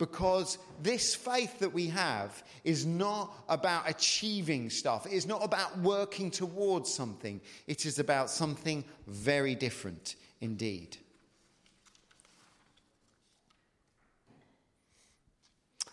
because 0.00 0.56
this 0.82 1.14
faith 1.14 1.58
that 1.58 1.74
we 1.74 1.86
have 1.88 2.42
is 2.64 2.86
not 2.86 3.34
about 3.50 3.88
achieving 3.88 4.70
stuff. 4.70 5.04
It 5.04 5.12
is 5.12 5.26
not 5.26 5.44
about 5.44 5.78
working 5.80 6.30
towards 6.30 6.90
something. 6.92 7.38
It 7.66 7.84
is 7.84 7.98
about 7.98 8.30
something 8.30 8.82
very 9.06 9.54
different 9.54 10.16
indeed. 10.40 10.96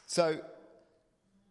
So, 0.06 0.40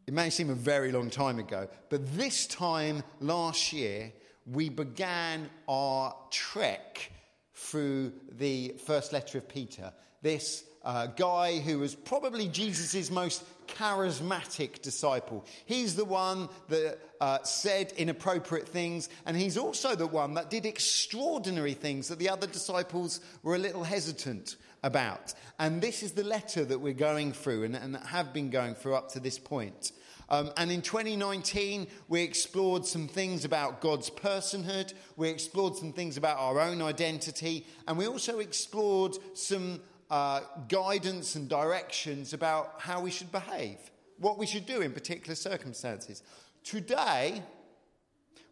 it 0.07 0.15
may 0.15 0.31
seem 0.31 0.49
a 0.49 0.55
very 0.55 0.93
long 0.93 1.11
time 1.11 1.39
ago, 1.39 1.69
but 1.91 2.17
this 2.17 2.47
time 2.47 3.03
last 3.21 3.75
year, 3.75 4.15
we 4.51 4.71
began 4.71 5.51
our 5.69 6.17
trek 6.31 7.13
through 7.53 8.15
the 8.33 8.77
first 8.87 9.13
letter 9.13 9.37
of 9.37 9.47
Peter. 9.47 9.93
This 10.23 10.65
uh, 10.87 11.09
guy 11.09 11.59
who 11.59 11.81
was 11.81 11.97
probably 11.97 12.47
Jesus' 12.49 13.11
most 13.11 13.45
charismatic 13.67 14.81
disciple. 14.83 15.45
He's 15.67 15.97
the 15.97 16.05
one 16.05 16.49
that 16.69 17.01
uh, 17.21 17.43
said 17.43 17.93
inappropriate 17.97 18.69
things, 18.69 19.09
and 19.27 19.37
he's 19.37 19.59
also 19.59 19.97
the 19.97 20.07
one 20.07 20.35
that 20.35 20.49
did 20.49 20.65
extraordinary 20.65 21.75
things 21.75 22.07
that 22.09 22.21
the 22.21 22.31
other 22.31 22.47
disciples 22.47 23.21
were 23.43 23.57
a 23.57 23.59
little 23.59 23.83
hesitant 23.83 24.57
about. 24.85 25.35
And 25.59 25.83
this 25.83 26.05
is 26.05 26.13
the 26.13 26.23
letter 26.23 26.65
that 26.65 26.79
we're 26.79 26.95
going 26.95 27.33
through 27.33 27.65
and, 27.65 27.75
and 27.75 27.97
have 27.97 28.33
been 28.33 28.51
going 28.51 28.77
through 28.77 28.95
up 28.95 29.11
to 29.13 29.21
this 29.21 29.41
point. 29.41 29.91
Um, 30.29 30.53
and 30.57 30.71
in 30.71 30.83
2019, 30.83 31.89
we 32.09 32.23
explored 32.23 32.87
some 32.87 33.09
things 33.09 33.45
about 33.45 33.81
God's 33.81 34.09
personhood, 34.09 34.93
we 35.17 35.31
explored 35.31 35.75
some 35.75 35.93
things 35.93 36.17
about 36.17 36.39
our 36.39 36.61
own 36.61 36.81
identity, 36.81 37.67
and 37.89 37.99
we 37.99 38.07
also 38.07 38.39
explored 38.39 39.17
some 39.35 39.81
uh, 40.11 40.41
guidance 40.69 41.35
and 41.35 41.49
directions 41.49 42.33
about 42.33 42.81
how 42.81 43.01
we 43.01 43.11
should 43.11 43.33
behave, 43.33 43.79
what 44.19 44.39
we 44.39 44.47
should 44.47 44.67
do 44.67 44.81
in 44.81 44.93
particular 44.93 45.35
circumstances. 45.35 46.23
Today, 46.65 47.43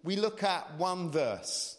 we 0.03 0.17
look 0.17 0.43
at 0.43 0.77
one 0.79 1.11
verse. 1.11 1.77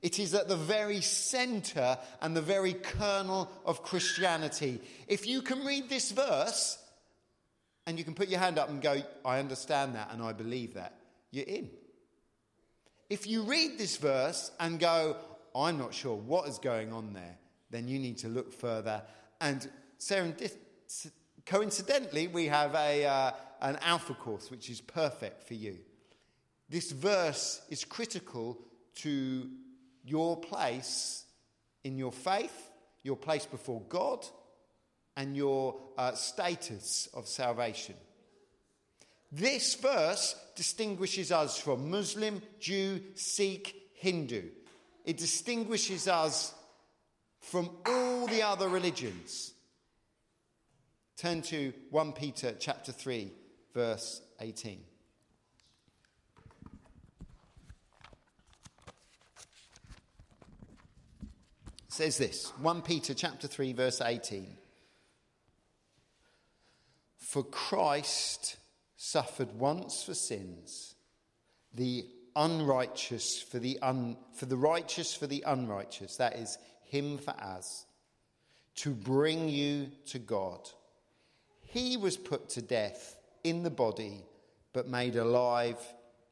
It 0.00 0.18
is 0.18 0.34
at 0.34 0.48
the 0.48 0.56
very 0.56 1.00
center 1.00 1.98
and 2.20 2.36
the 2.36 2.42
very 2.42 2.72
kernel 2.72 3.50
of 3.64 3.82
Christianity. 3.82 4.80
If 5.08 5.26
you 5.26 5.42
can 5.42 5.64
read 5.64 5.88
this 5.88 6.12
verse 6.12 6.78
and 7.86 7.98
you 7.98 8.04
can 8.04 8.14
put 8.14 8.28
your 8.28 8.38
hand 8.38 8.58
up 8.58 8.68
and 8.68 8.80
go, 8.80 9.02
I 9.24 9.38
understand 9.38 9.94
that 9.96 10.12
and 10.12 10.22
I 10.22 10.32
believe 10.32 10.74
that, 10.74 10.94
you're 11.30 11.44
in. 11.46 11.70
If 13.10 13.26
you 13.26 13.42
read 13.42 13.78
this 13.78 13.96
verse 13.96 14.50
and 14.60 14.78
go, 14.78 15.16
I'm 15.54 15.78
not 15.78 15.94
sure 15.94 16.14
what 16.14 16.48
is 16.48 16.58
going 16.58 16.92
on 16.92 17.12
there, 17.14 17.38
then 17.70 17.88
you 17.88 17.98
need 17.98 18.18
to 18.18 18.28
look 18.28 18.52
further. 18.52 19.02
And 19.40 19.68
coincidentally, 21.46 22.28
we 22.28 22.46
have 22.46 22.74
a, 22.74 23.04
uh, 23.04 23.30
an 23.60 23.78
alpha 23.82 24.14
course 24.14 24.50
which 24.50 24.70
is 24.70 24.80
perfect 24.80 25.42
for 25.42 25.54
you. 25.54 25.78
This 26.68 26.92
verse 26.92 27.62
is 27.70 27.84
critical 27.84 28.58
to 28.96 29.48
your 30.04 30.36
place 30.40 31.24
in 31.84 31.98
your 31.98 32.12
faith, 32.12 32.70
your 33.02 33.16
place 33.16 33.46
before 33.46 33.82
God, 33.88 34.26
and 35.16 35.36
your 35.36 35.76
uh, 35.96 36.12
status 36.12 37.08
of 37.14 37.26
salvation. 37.26 37.94
This 39.30 39.74
verse 39.74 40.36
distinguishes 40.54 41.32
us 41.32 41.58
from 41.58 41.90
Muslim, 41.90 42.40
Jew, 42.60 43.02
Sikh, 43.14 43.74
Hindu. 43.94 44.44
It 45.04 45.18
distinguishes 45.18 46.08
us 46.08 46.54
from 47.48 47.70
all 47.86 48.26
the 48.26 48.42
other 48.42 48.68
religions. 48.68 49.54
Turn 51.16 51.40
to 51.42 51.72
1 51.90 52.12
Peter 52.12 52.54
chapter 52.58 52.92
3 52.92 53.32
verse 53.74 54.20
18. 54.40 54.80
It 61.86 61.92
says 61.92 62.18
this 62.18 62.52
1 62.60 62.82
Peter 62.82 63.14
chapter 63.14 63.48
3 63.48 63.72
verse 63.72 64.02
18 64.02 64.46
For 67.16 67.42
Christ 67.42 68.56
suffered 68.98 69.54
once 69.54 70.04
for 70.04 70.14
sins 70.14 70.96
the 71.72 72.06
unrighteous 72.36 73.40
for 73.40 73.58
the 73.58 73.78
un, 73.80 74.18
for 74.34 74.44
the 74.46 74.56
righteous 74.56 75.14
for 75.14 75.26
the 75.26 75.42
unrighteous 75.46 76.16
that 76.16 76.36
is 76.36 76.58
him 76.88 77.18
for 77.18 77.30
us, 77.30 77.86
to 78.76 78.90
bring 78.90 79.48
you 79.48 79.90
to 80.06 80.18
God. 80.18 80.68
He 81.62 81.96
was 81.96 82.16
put 82.16 82.48
to 82.50 82.62
death 82.62 83.16
in 83.44 83.62
the 83.62 83.70
body, 83.70 84.22
but 84.72 84.88
made 84.88 85.16
alive 85.16 85.78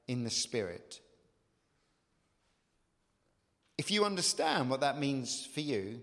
in 0.06 0.24
the 0.24 0.30
spirit. 0.30 1.00
If 3.78 3.90
you 3.90 4.04
understand 4.04 4.70
what 4.70 4.80
that 4.80 4.98
means 4.98 5.46
for 5.46 5.60
you, 5.60 6.00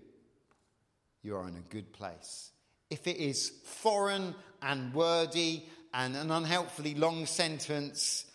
you 1.22 1.36
are 1.36 1.48
in 1.48 1.56
a 1.56 1.72
good 1.72 1.92
place. 1.92 2.50
If 2.90 3.06
it 3.06 3.16
is 3.16 3.50
foreign 3.64 4.34
and 4.62 4.94
wordy 4.94 5.68
and 5.92 6.14
an 6.14 6.30
unhelpfully 6.30 6.94
long 6.94 7.26
sentence, 7.26 8.26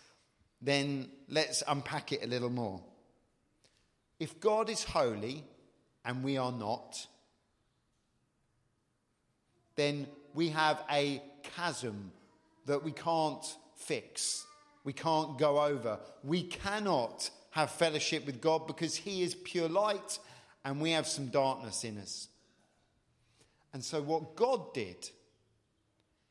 then 0.60 1.08
let's 1.28 1.62
unpack 1.66 2.12
it 2.12 2.24
a 2.24 2.26
little 2.26 2.50
more. 2.50 2.82
If 4.18 4.40
God 4.40 4.68
is 4.68 4.84
holy, 4.84 5.44
and 6.04 6.24
we 6.24 6.36
are 6.36 6.52
not, 6.52 7.06
then 9.76 10.06
we 10.34 10.50
have 10.50 10.82
a 10.90 11.22
chasm 11.42 12.12
that 12.66 12.84
we 12.84 12.92
can't 12.92 13.44
fix. 13.76 14.46
We 14.84 14.92
can't 14.92 15.38
go 15.38 15.62
over. 15.62 15.98
We 16.22 16.42
cannot 16.42 17.30
have 17.50 17.70
fellowship 17.70 18.26
with 18.26 18.40
God 18.40 18.66
because 18.66 18.94
He 18.96 19.22
is 19.22 19.34
pure 19.34 19.68
light 19.68 20.18
and 20.64 20.80
we 20.80 20.92
have 20.92 21.06
some 21.06 21.28
darkness 21.28 21.84
in 21.84 21.98
us. 21.98 22.28
And 23.72 23.84
so, 23.84 24.02
what 24.02 24.36
God 24.36 24.74
did, 24.74 25.10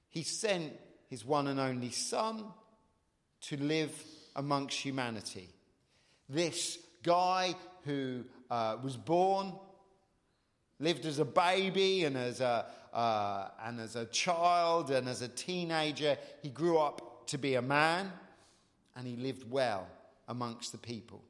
He 0.10 0.23
sent 0.23 0.73
His 1.10 1.25
one 1.25 1.47
and 1.47 1.60
only 1.60 1.91
Son 1.91 2.43
to 3.41 3.58
live 3.58 3.91
amongst 4.36 4.77
humanity. 4.77 5.49
This 6.27 6.77
guy 7.03 7.55
who 7.86 8.23
uh, 8.50 8.78
was 8.84 8.98
born, 8.98 9.54
lived 10.80 11.06
as 11.06 11.20
a 11.20 11.26
baby 11.26 12.06
and 12.06 12.18
as 12.18 12.42
a, 12.42 12.66
uh, 12.94 13.50
and 13.66 13.80
as 13.80 13.96
a 13.96 14.06
child 14.06 14.92
and 14.92 15.08
as 15.08 15.22
a 15.22 15.28
teenager, 15.28 16.18
he 16.42 16.50
grew 16.50 16.78
up 16.78 17.28
to 17.28 17.38
be 17.38 17.56
a 17.56 17.62
man 17.62 18.12
and 18.96 19.08
he 19.08 19.16
lived 19.16 19.50
well 19.50 19.88
amongst 20.28 20.72
the 20.72 20.78
people. 20.78 21.24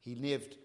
He 0.00 0.14
lived 0.14 0.56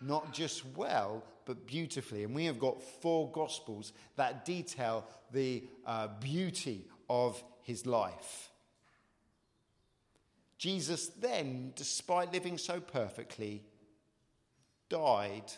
not 0.00 0.32
just 0.32 0.64
well, 0.76 1.22
but 1.44 1.66
beautifully. 1.66 2.24
And 2.24 2.34
we 2.34 2.44
have 2.46 2.58
got 2.58 2.82
four 2.82 3.30
gospels 3.32 3.92
that 4.16 4.44
detail 4.44 5.04
the 5.32 5.64
uh, 5.86 6.08
beauty 6.20 6.86
of 7.08 7.42
his 7.62 7.86
life. 7.86 8.50
Jesus 10.58 11.08
then, 11.08 11.72
despite 11.74 12.32
living 12.32 12.58
so 12.58 12.80
perfectly, 12.80 13.62
died 14.90 15.50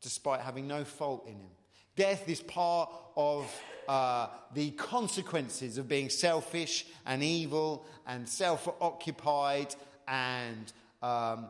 despite 0.00 0.40
having 0.40 0.66
no 0.66 0.84
fault 0.84 1.24
in 1.26 1.34
him. 1.34 1.50
Death 1.94 2.28
is 2.28 2.40
part 2.40 2.90
of 3.16 3.52
uh, 3.88 4.28
the 4.54 4.70
consequences 4.72 5.78
of 5.78 5.88
being 5.88 6.08
selfish 6.08 6.86
and 7.06 7.22
evil 7.22 7.84
and 8.06 8.28
self 8.28 8.68
occupied, 8.80 9.74
and 10.06 10.72
um, 11.02 11.46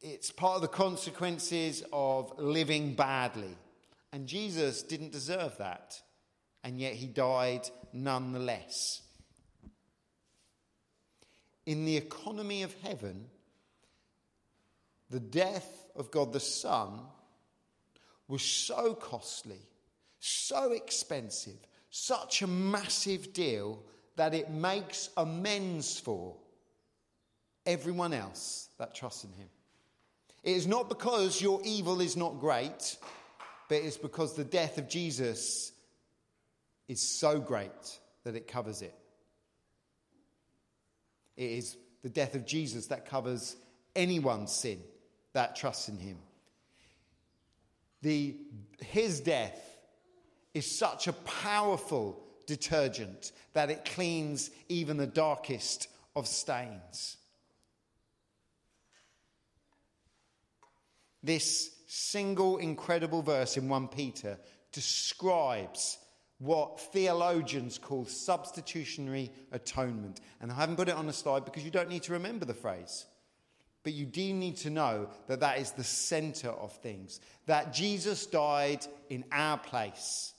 it's 0.00 0.30
part 0.30 0.56
of 0.56 0.62
the 0.62 0.68
consequences 0.68 1.82
of 1.92 2.32
living 2.38 2.94
badly. 2.94 3.56
And 4.12 4.26
Jesus 4.26 4.82
didn't 4.82 5.12
deserve 5.12 5.58
that, 5.58 6.00
and 6.64 6.80
yet 6.80 6.94
he 6.94 7.06
died 7.06 7.68
nonetheless. 7.92 9.02
In 11.66 11.84
the 11.84 11.98
economy 11.98 12.62
of 12.62 12.74
heaven, 12.82 13.26
the 15.10 15.20
death 15.20 15.86
of 15.96 16.10
God 16.10 16.32
the 16.32 16.40
Son 16.40 17.00
was 18.26 18.42
so 18.42 18.94
costly, 18.94 19.60
so 20.20 20.72
expensive, 20.72 21.58
such 21.90 22.42
a 22.42 22.46
massive 22.46 23.32
deal 23.32 23.82
that 24.16 24.34
it 24.34 24.50
makes 24.50 25.08
amends 25.16 25.98
for 25.98 26.36
everyone 27.64 28.12
else 28.12 28.68
that 28.78 28.94
trusts 28.94 29.24
in 29.24 29.32
him. 29.32 29.48
It 30.42 30.56
is 30.56 30.66
not 30.66 30.88
because 30.88 31.40
your 31.40 31.60
evil 31.64 32.00
is 32.00 32.16
not 32.16 32.38
great, 32.38 32.96
but 33.68 33.76
it's 33.76 33.96
because 33.96 34.34
the 34.34 34.44
death 34.44 34.78
of 34.78 34.88
Jesus 34.88 35.72
is 36.86 37.00
so 37.00 37.40
great 37.40 37.98
that 38.24 38.34
it 38.34 38.46
covers 38.46 38.82
it. 38.82 38.94
It 41.36 41.50
is 41.50 41.76
the 42.02 42.08
death 42.08 42.34
of 42.34 42.46
Jesus 42.46 42.86
that 42.88 43.06
covers 43.06 43.56
anyone's 43.94 44.52
sin 44.52 44.82
that 45.38 45.56
trust 45.56 45.88
in 45.88 45.96
him 45.98 46.18
the, 48.02 48.36
his 48.80 49.20
death 49.20 49.60
is 50.54 50.78
such 50.78 51.08
a 51.08 51.12
powerful 51.12 52.22
detergent 52.46 53.32
that 53.52 53.70
it 53.70 53.84
cleans 53.84 54.50
even 54.68 54.96
the 54.96 55.06
darkest 55.06 55.88
of 56.14 56.26
stains. 56.26 57.16
This 61.22 61.70
single 61.88 62.58
incredible 62.58 63.22
verse 63.22 63.56
in 63.56 63.68
1 63.68 63.88
Peter 63.88 64.38
describes 64.72 65.98
what 66.38 66.80
theologians 66.92 67.78
call 67.78 68.04
substitutionary 68.04 69.32
atonement. 69.50 70.20
And 70.40 70.52
I 70.52 70.54
haven't 70.54 70.76
put 70.76 70.88
it 70.88 70.94
on 70.94 71.08
the 71.08 71.12
slide 71.12 71.44
because 71.44 71.64
you 71.64 71.72
don't 71.72 71.88
need 71.88 72.04
to 72.04 72.12
remember 72.12 72.44
the 72.44 72.54
phrase. 72.54 73.06
But 73.88 73.94
you 73.94 74.04
do 74.04 74.34
need 74.34 74.58
to 74.58 74.68
know 74.68 75.08
that 75.28 75.40
that 75.40 75.60
is 75.60 75.70
the 75.70 75.82
center 75.82 76.50
of 76.50 76.76
things. 76.76 77.22
That 77.46 77.72
Jesus 77.72 78.26
died 78.26 78.86
in 79.08 79.24
our 79.32 79.56
place. 79.56 80.34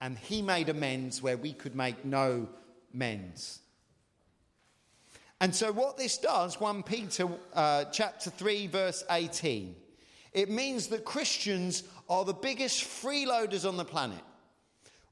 And 0.00 0.16
he 0.16 0.42
made 0.42 0.68
amends 0.68 1.20
where 1.20 1.36
we 1.36 1.52
could 1.52 1.74
make 1.74 2.04
no 2.04 2.48
amends. 2.94 3.58
And 5.40 5.52
so, 5.52 5.72
what 5.72 5.96
this 5.96 6.18
does, 6.18 6.60
1 6.60 6.84
Peter 6.84 7.26
uh, 7.52 7.86
chapter 7.86 8.30
3, 8.30 8.68
verse 8.68 9.02
18, 9.10 9.74
it 10.32 10.48
means 10.48 10.86
that 10.86 11.04
Christians 11.04 11.82
are 12.08 12.24
the 12.24 12.32
biggest 12.32 12.84
freeloaders 12.84 13.68
on 13.68 13.76
the 13.76 13.84
planet. 13.84 14.22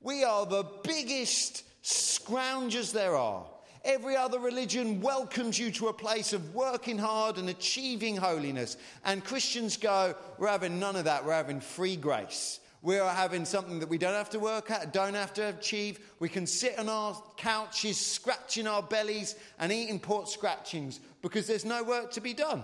We 0.00 0.22
are 0.22 0.46
the 0.46 0.66
biggest 0.84 1.64
scroungers 1.82 2.92
there 2.92 3.16
are. 3.16 3.44
Every 3.84 4.16
other 4.16 4.38
religion 4.38 5.02
welcomes 5.02 5.58
you 5.58 5.70
to 5.72 5.88
a 5.88 5.92
place 5.92 6.32
of 6.32 6.54
working 6.54 6.96
hard 6.96 7.36
and 7.36 7.50
achieving 7.50 8.16
holiness. 8.16 8.78
And 9.04 9.22
Christians 9.22 9.76
go, 9.76 10.14
we're 10.38 10.48
having 10.48 10.80
none 10.80 10.96
of 10.96 11.04
that. 11.04 11.24
We're 11.24 11.34
having 11.34 11.60
free 11.60 11.96
grace. 11.96 12.60
We're 12.80 13.06
having 13.06 13.44
something 13.44 13.80
that 13.80 13.88
we 13.88 13.98
don't 13.98 14.14
have 14.14 14.30
to 14.30 14.38
work 14.38 14.70
at, 14.70 14.92
don't 14.92 15.14
have 15.14 15.32
to 15.34 15.48
achieve. 15.48 16.00
We 16.18 16.28
can 16.28 16.46
sit 16.46 16.78
on 16.78 16.88
our 16.88 17.14
couches, 17.36 17.98
scratching 17.98 18.66
our 18.66 18.82
bellies 18.82 19.36
and 19.58 19.72
eating 19.72 19.98
port 19.98 20.28
scratchings 20.28 21.00
because 21.22 21.46
there's 21.46 21.64
no 21.64 21.82
work 21.82 22.10
to 22.12 22.20
be 22.20 22.34
done. 22.34 22.62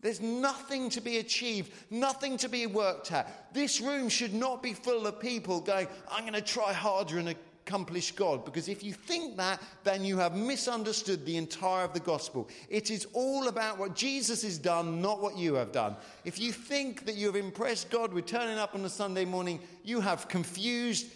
There's 0.00 0.20
nothing 0.20 0.90
to 0.90 1.00
be 1.00 1.18
achieved, 1.18 1.72
nothing 1.90 2.36
to 2.38 2.48
be 2.48 2.66
worked 2.66 3.12
at. 3.12 3.52
This 3.52 3.80
room 3.80 4.08
should 4.08 4.34
not 4.34 4.62
be 4.62 4.72
full 4.72 5.06
of 5.06 5.20
people 5.20 5.60
going, 5.60 5.86
I'm 6.10 6.22
going 6.22 6.32
to 6.34 6.40
try 6.40 6.72
harder 6.72 7.18
and 7.18 7.34
accomplish 7.70 8.10
God. 8.12 8.44
Because 8.44 8.68
if 8.68 8.82
you 8.82 8.92
think 8.92 9.36
that, 9.36 9.62
then 9.84 10.04
you 10.04 10.18
have 10.18 10.34
misunderstood 10.34 11.24
the 11.24 11.36
entire 11.36 11.84
of 11.84 11.94
the 11.94 12.00
gospel. 12.00 12.48
It 12.68 12.90
is 12.90 13.06
all 13.12 13.46
about 13.46 13.78
what 13.78 13.94
Jesus 13.94 14.42
has 14.42 14.58
done, 14.58 15.00
not 15.00 15.22
what 15.22 15.38
you 15.38 15.54
have 15.54 15.70
done. 15.70 15.94
If 16.24 16.40
you 16.40 16.50
think 16.50 17.06
that 17.06 17.14
you 17.14 17.26
have 17.26 17.36
impressed 17.36 17.88
God 17.88 18.12
with 18.12 18.26
turning 18.26 18.58
up 18.58 18.74
on 18.74 18.84
a 18.84 18.88
Sunday 18.88 19.24
morning, 19.24 19.60
you 19.84 20.00
have 20.00 20.26
confused 20.26 21.06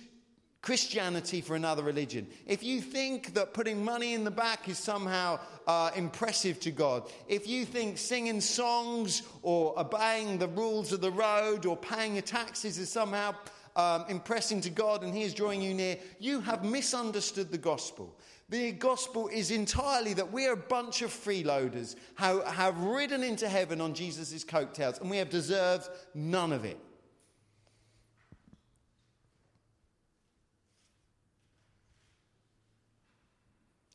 Christianity 0.63 1.41
for 1.41 1.57
another 1.57 1.83
religion. 1.83 2.27
If 2.47 2.63
you 2.63 2.81
think 2.81 3.35
that 3.35 3.53
putting 3.53 3.85
money 3.85 4.15
in 4.15 4.23
the 4.23 4.31
back 4.31 4.69
is 4.69 4.79
somehow 4.79 5.41
uh, 5.67 5.91
impressive 5.97 6.61
to 6.61 6.71
God, 6.71 7.11
if 7.29 7.49
you 7.49 7.67
think 7.67 7.99
singing 7.99 8.41
songs 8.41 9.23
or 9.43 9.79
obeying 9.79 10.39
the 10.39 10.49
rules 10.49 10.93
of 10.93 11.01
the 11.01 11.11
road 11.11 11.67
or 11.67 11.77
paying 11.77 12.15
your 12.15 12.23
taxes 12.23 12.79
is 12.79 12.89
somehow 12.89 13.35
um, 13.77 14.05
impressing 14.09 14.61
to 14.63 14.71
God 14.71 15.03
and 15.03 15.15
He 15.15 15.23
is 15.23 15.35
drawing 15.35 15.61
you 15.61 15.75
near, 15.75 15.99
you 16.19 16.41
have 16.41 16.65
misunderstood 16.65 17.51
the 17.51 17.59
gospel. 17.59 18.17
The 18.49 18.73
gospel 18.73 19.29
is 19.29 19.51
entirely 19.51 20.15
that 20.15 20.31
we 20.31 20.47
are 20.47 20.53
a 20.53 20.57
bunch 20.57 21.03
of 21.03 21.11
freeloaders 21.11 21.97
who 22.19 22.41
have 22.43 22.79
ridden 22.79 23.23
into 23.23 23.49
heaven 23.49 23.81
on 23.81 23.95
Jesus' 23.95 24.45
coattails 24.45 24.99
and 25.01 25.11
we 25.11 25.17
have 25.17 25.31
deserved 25.31 25.89
none 26.15 26.53
of 26.53 26.65
it. 26.65 26.79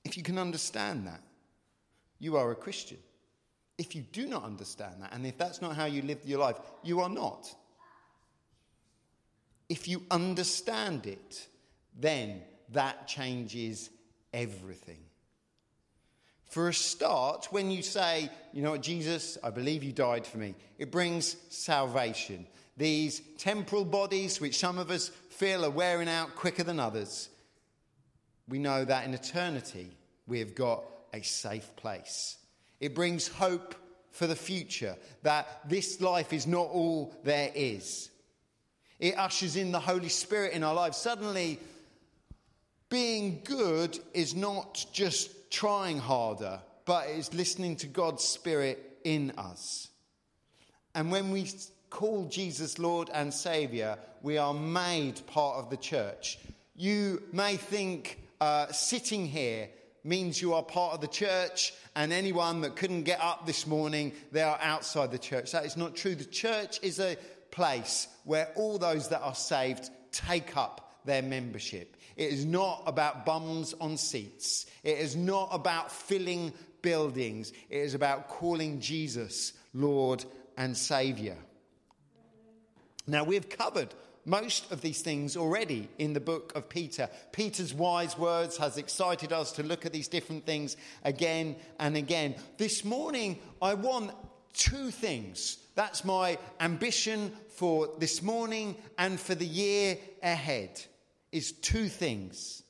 If 0.03 0.17
you 0.17 0.23
can 0.23 0.39
understand 0.39 1.05
that, 1.05 1.21
you 2.17 2.35
are 2.35 2.51
a 2.51 2.55
Christian. 2.55 2.97
If 3.77 3.95
you 3.95 4.01
do 4.11 4.25
not 4.25 4.43
understand 4.43 4.95
that, 5.03 5.13
and 5.13 5.25
if 5.25 5.37
that's 5.37 5.61
not 5.61 5.75
how 5.75 5.85
you 5.85 6.01
live 6.01 6.25
your 6.25 6.39
life, 6.39 6.57
you 6.83 6.99
are 6.99 7.09
not 7.09 7.55
if 9.69 9.87
you 9.87 10.03
understand 10.11 11.05
it, 11.05 11.47
then 11.97 12.41
that 12.71 13.07
changes 13.07 13.89
everything. 14.33 14.99
For 16.47 16.69
a 16.69 16.73
start, 16.73 17.47
when 17.51 17.69
you 17.69 17.83
say, 17.83 18.29
you 18.53 18.63
know 18.63 18.71
what, 18.71 18.81
Jesus, 18.81 19.37
I 19.43 19.51
believe 19.51 19.83
you 19.83 19.91
died 19.91 20.25
for 20.25 20.39
me, 20.39 20.55
it 20.79 20.91
brings 20.91 21.35
salvation. 21.49 22.47
These 22.75 23.21
temporal 23.37 23.85
bodies, 23.85 24.41
which 24.41 24.57
some 24.57 24.79
of 24.79 24.89
us 24.89 25.09
feel 25.29 25.63
are 25.63 25.69
wearing 25.69 26.09
out 26.09 26.35
quicker 26.35 26.63
than 26.63 26.79
others, 26.79 27.29
we 28.47 28.57
know 28.57 28.83
that 28.83 29.05
in 29.05 29.13
eternity 29.13 29.91
we 30.25 30.39
have 30.39 30.55
got 30.55 30.83
a 31.13 31.21
safe 31.21 31.75
place. 31.75 32.37
It 32.79 32.95
brings 32.95 33.27
hope 33.27 33.75
for 34.11 34.25
the 34.25 34.35
future, 34.35 34.95
that 35.21 35.69
this 35.69 36.01
life 36.01 36.33
is 36.33 36.47
not 36.47 36.67
all 36.69 37.13
there 37.23 37.51
is. 37.53 38.09
It 38.99 39.17
ushers 39.17 39.55
in 39.55 39.71
the 39.71 39.79
Holy 39.79 40.09
Spirit 40.09 40.53
in 40.53 40.63
our 40.63 40.73
lives. 40.73 40.97
Suddenly, 40.97 41.59
being 42.89 43.41
good 43.43 43.97
is 44.13 44.35
not 44.35 44.85
just 44.91 45.51
trying 45.51 45.99
harder, 45.99 46.59
but 46.85 47.07
it's 47.07 47.33
listening 47.33 47.75
to 47.77 47.87
God's 47.87 48.23
Spirit 48.23 48.99
in 49.03 49.31
us. 49.37 49.89
And 50.95 51.11
when 51.11 51.31
we 51.31 51.49
call 51.89 52.25
Jesus 52.25 52.79
Lord 52.79 53.09
and 53.13 53.33
Savior, 53.33 53.97
we 54.21 54.37
are 54.37 54.53
made 54.53 55.25
part 55.27 55.57
of 55.57 55.69
the 55.69 55.77
church. 55.77 56.39
You 56.75 57.23
may 57.31 57.55
think 57.57 58.19
uh, 58.41 58.67
sitting 58.71 59.25
here 59.25 59.69
means 60.03 60.41
you 60.41 60.53
are 60.53 60.63
part 60.63 60.93
of 60.93 61.01
the 61.01 61.07
church, 61.07 61.73
and 61.95 62.11
anyone 62.11 62.61
that 62.61 62.75
couldn't 62.75 63.03
get 63.03 63.19
up 63.21 63.45
this 63.45 63.67
morning, 63.67 64.13
they 64.31 64.41
are 64.41 64.57
outside 64.61 65.11
the 65.11 65.17
church. 65.19 65.51
That 65.51 65.65
is 65.65 65.77
not 65.77 65.95
true. 65.95 66.15
The 66.15 66.25
church 66.25 66.79
is 66.81 66.99
a 66.99 67.17
place 67.51 68.07
where 68.23 68.49
all 68.55 68.77
those 68.77 69.09
that 69.09 69.21
are 69.21 69.35
saved 69.35 69.89
take 70.11 70.57
up 70.57 71.01
their 71.05 71.21
membership. 71.21 71.97
It 72.15 72.31
is 72.33 72.45
not 72.45 72.83
about 72.85 73.25
bums 73.25 73.73
on 73.79 73.97
seats. 73.97 74.65
It 74.83 74.97
is 74.97 75.15
not 75.15 75.49
about 75.51 75.91
filling 75.91 76.53
buildings. 76.81 77.51
It 77.69 77.77
is 77.77 77.93
about 77.93 78.27
calling 78.27 78.79
Jesus 78.81 79.53
Lord 79.73 80.25
and 80.57 80.75
Saviour. 80.75 81.37
Now, 83.07 83.23
we've 83.23 83.49
covered 83.49 83.93
most 84.25 84.71
of 84.71 84.81
these 84.81 85.01
things 85.01 85.35
already 85.35 85.89
in 85.97 86.13
the 86.13 86.19
book 86.19 86.51
of 86.55 86.69
Peter. 86.69 87.09
Peter's 87.31 87.73
wise 87.73 88.17
words 88.17 88.57
has 88.57 88.77
excited 88.77 89.33
us 89.33 89.53
to 89.53 89.63
look 89.63 89.85
at 89.85 89.93
these 89.93 90.07
different 90.07 90.45
things 90.45 90.77
again 91.03 91.55
and 91.79 91.97
again. 91.97 92.35
This 92.57 92.85
morning, 92.85 93.39
I 93.61 93.73
want 93.73 94.11
two 94.53 94.91
things. 94.91 95.57
That's 95.79 96.03
my 96.03 96.37
ambition 96.59 97.31
for 97.55 97.87
this 97.99 98.21
morning 98.21 98.75
and 98.97 99.17
for 99.17 99.33
the 99.33 99.45
year 99.45 99.97
ahead 100.21 100.81
is 101.31 101.53
two 101.53 101.87
things. 101.87 102.63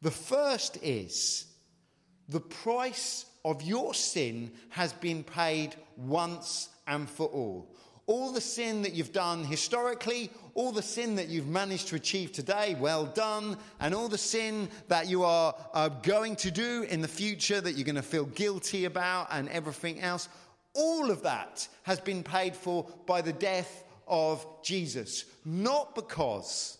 The 0.00 0.10
first 0.10 0.78
is 0.82 1.46
the 2.28 2.40
price 2.40 3.24
of 3.44 3.62
your 3.62 3.94
sin 3.94 4.50
has 4.70 4.92
been 4.94 5.22
paid 5.22 5.76
once 5.96 6.70
and 6.88 7.08
for 7.08 7.28
all 7.28 7.72
all 8.06 8.32
the 8.32 8.40
sin 8.40 8.82
that 8.82 8.94
you've 8.94 9.12
done 9.12 9.44
historically, 9.44 10.30
all 10.54 10.72
the 10.72 10.82
sin 10.82 11.14
that 11.14 11.28
you've 11.28 11.46
managed 11.46 11.88
to 11.88 11.96
achieve 11.96 12.32
today, 12.32 12.76
well 12.78 13.06
done, 13.06 13.56
and 13.80 13.94
all 13.94 14.08
the 14.08 14.18
sin 14.18 14.68
that 14.88 15.08
you 15.08 15.22
are 15.22 15.54
uh, 15.72 15.88
going 15.88 16.34
to 16.36 16.50
do 16.50 16.82
in 16.90 17.00
the 17.00 17.08
future 17.08 17.60
that 17.60 17.72
you're 17.72 17.86
going 17.86 17.94
to 17.94 18.02
feel 18.02 18.26
guilty 18.26 18.86
about, 18.86 19.28
and 19.30 19.48
everything 19.48 20.00
else, 20.00 20.28
all 20.74 21.10
of 21.10 21.22
that 21.22 21.68
has 21.82 22.00
been 22.00 22.22
paid 22.22 22.56
for 22.56 22.86
by 23.06 23.20
the 23.20 23.32
death 23.32 23.84
of 24.06 24.46
Jesus. 24.62 25.24
Not 25.44 25.94
because 25.94 26.78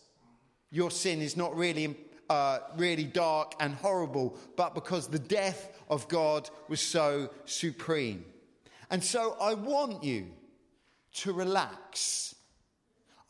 your 0.70 0.90
sin 0.90 1.20
is 1.20 1.36
not 1.36 1.56
really, 1.56 1.96
uh, 2.30 2.60
really 2.76 3.04
dark 3.04 3.54
and 3.60 3.74
horrible, 3.74 4.36
but 4.56 4.74
because 4.74 5.08
the 5.08 5.18
death 5.18 5.78
of 5.88 6.08
God 6.08 6.48
was 6.68 6.80
so 6.80 7.30
supreme. 7.44 8.24
And 8.90 9.02
so 9.02 9.36
I 9.40 9.54
want 9.54 10.02
you 10.02 10.28
to 11.14 11.32
relax. 11.32 12.34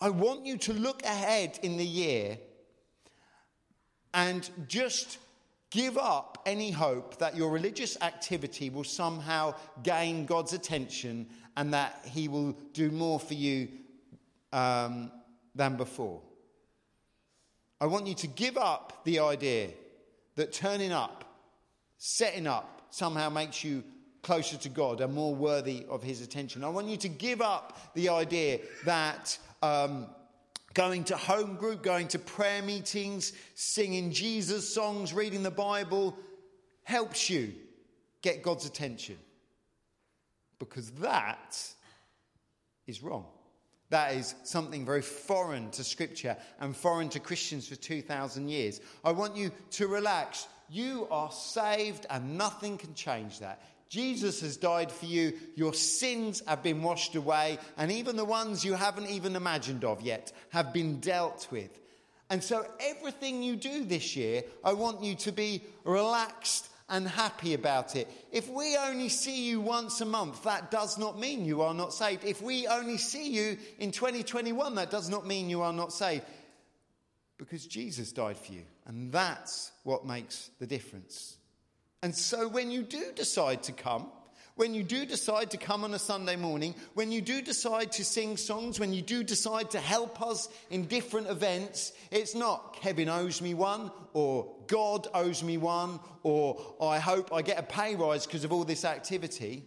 I 0.00 0.10
want 0.10 0.46
you 0.46 0.56
to 0.58 0.72
look 0.72 1.02
ahead 1.04 1.58
in 1.62 1.76
the 1.76 1.86
year 1.86 2.38
and 4.14 4.48
just 4.66 5.18
give 5.72 5.96
up 5.96 6.38
any 6.44 6.70
hope 6.70 7.18
that 7.18 7.36
your 7.36 7.50
religious 7.50 7.96
activity 8.02 8.70
will 8.70 8.84
somehow 8.84 9.54
gain 9.82 10.26
God's 10.26 10.52
attention 10.52 11.26
and 11.56 11.72
that 11.74 12.06
He 12.10 12.28
will 12.28 12.52
do 12.74 12.90
more 12.90 13.18
for 13.18 13.34
you 13.34 13.68
um, 14.52 15.10
than 15.54 15.76
before. 15.76 16.20
I 17.80 17.86
want 17.86 18.06
you 18.06 18.14
to 18.14 18.26
give 18.26 18.56
up 18.56 19.02
the 19.04 19.18
idea 19.20 19.70
that 20.36 20.52
turning 20.52 20.92
up, 20.92 21.24
setting 21.98 22.46
up, 22.46 22.82
somehow 22.90 23.30
makes 23.30 23.64
you 23.64 23.82
closer 24.22 24.56
to 24.56 24.68
God 24.68 25.00
and 25.00 25.12
more 25.12 25.34
worthy 25.34 25.84
of 25.88 26.02
His 26.02 26.20
attention. 26.20 26.62
I 26.64 26.68
want 26.68 26.86
you 26.86 26.96
to 26.98 27.08
give 27.08 27.40
up 27.40 27.94
the 27.94 28.10
idea 28.10 28.60
that 28.84 29.36
um, 29.62 30.06
going 30.74 31.04
to 31.04 31.16
home 31.16 31.56
group, 31.56 31.82
going 31.82 32.08
to 32.08 32.18
prayer 32.18 32.62
meetings, 32.62 33.32
singing 33.54 34.10
Jesus 34.10 34.72
songs, 34.72 35.12
reading 35.12 35.42
the 35.42 35.50
Bible 35.50 36.16
helps 36.84 37.30
you 37.30 37.52
get 38.22 38.42
God's 38.42 38.66
attention. 38.66 39.18
Because 40.58 40.90
that 40.92 41.58
is 42.86 43.02
wrong. 43.02 43.26
That 43.90 44.14
is 44.14 44.34
something 44.44 44.86
very 44.86 45.02
foreign 45.02 45.70
to 45.72 45.84
Scripture 45.84 46.36
and 46.60 46.74
foreign 46.74 47.10
to 47.10 47.20
Christians 47.20 47.68
for 47.68 47.76
2,000 47.76 48.48
years. 48.48 48.80
I 49.04 49.12
want 49.12 49.36
you 49.36 49.50
to 49.72 49.86
relax. 49.86 50.46
You 50.70 51.06
are 51.10 51.30
saved, 51.30 52.06
and 52.08 52.38
nothing 52.38 52.78
can 52.78 52.94
change 52.94 53.40
that. 53.40 53.60
Jesus 53.92 54.40
has 54.40 54.56
died 54.56 54.90
for 54.90 55.04
you. 55.04 55.34
Your 55.54 55.74
sins 55.74 56.42
have 56.46 56.62
been 56.62 56.82
washed 56.82 57.14
away, 57.14 57.58
and 57.76 57.92
even 57.92 58.16
the 58.16 58.24
ones 58.24 58.64
you 58.64 58.72
haven't 58.72 59.10
even 59.10 59.36
imagined 59.36 59.84
of 59.84 60.00
yet 60.00 60.32
have 60.48 60.72
been 60.72 60.98
dealt 60.98 61.46
with. 61.50 61.78
And 62.30 62.42
so, 62.42 62.64
everything 62.80 63.42
you 63.42 63.54
do 63.54 63.84
this 63.84 64.16
year, 64.16 64.44
I 64.64 64.72
want 64.72 65.02
you 65.02 65.14
to 65.16 65.32
be 65.32 65.60
relaxed 65.84 66.70
and 66.88 67.06
happy 67.06 67.52
about 67.52 67.94
it. 67.94 68.08
If 68.32 68.48
we 68.48 68.78
only 68.78 69.10
see 69.10 69.50
you 69.50 69.60
once 69.60 70.00
a 70.00 70.06
month, 70.06 70.42
that 70.44 70.70
does 70.70 70.96
not 70.96 71.20
mean 71.20 71.44
you 71.44 71.60
are 71.60 71.74
not 71.74 71.92
saved. 71.92 72.24
If 72.24 72.40
we 72.40 72.66
only 72.66 72.96
see 72.96 73.28
you 73.28 73.58
in 73.78 73.90
2021, 73.90 74.74
that 74.76 74.90
does 74.90 75.10
not 75.10 75.26
mean 75.26 75.50
you 75.50 75.60
are 75.60 75.72
not 75.74 75.92
saved. 75.92 76.24
Because 77.36 77.66
Jesus 77.66 78.10
died 78.10 78.38
for 78.38 78.54
you, 78.54 78.62
and 78.86 79.12
that's 79.12 79.70
what 79.82 80.06
makes 80.06 80.48
the 80.60 80.66
difference. 80.66 81.36
And 82.02 82.14
so 82.14 82.48
when 82.48 82.70
you 82.70 82.82
do 82.82 83.12
decide 83.14 83.62
to 83.64 83.72
come, 83.72 84.08
when 84.54 84.74
you 84.74 84.82
do 84.82 85.06
decide 85.06 85.52
to 85.52 85.56
come 85.56 85.82
on 85.82 85.94
a 85.94 85.98
Sunday 85.98 86.36
morning, 86.36 86.74
when 86.94 87.10
you 87.10 87.22
do 87.22 87.40
decide 87.40 87.92
to 87.92 88.04
sing 88.04 88.36
songs, 88.36 88.78
when 88.78 88.92
you 88.92 89.00
do 89.00 89.24
decide 89.24 89.70
to 89.70 89.80
help 89.80 90.20
us 90.20 90.48
in 90.68 90.86
different 90.86 91.28
events, 91.28 91.92
it's 92.10 92.34
not 92.34 92.76
Kevin 92.76 93.08
owes 93.08 93.40
me 93.40 93.54
one, 93.54 93.90
or 94.12 94.54
God 94.66 95.08
owes 95.14 95.42
me 95.42 95.56
one, 95.56 96.00
or 96.22 96.76
I 96.82 96.98
hope 96.98 97.32
I 97.32 97.40
get 97.40 97.58
a 97.58 97.62
pay 97.62 97.94
rise 97.94 98.26
because 98.26 98.44
of 98.44 98.52
all 98.52 98.64
this 98.64 98.84
activity. 98.84 99.64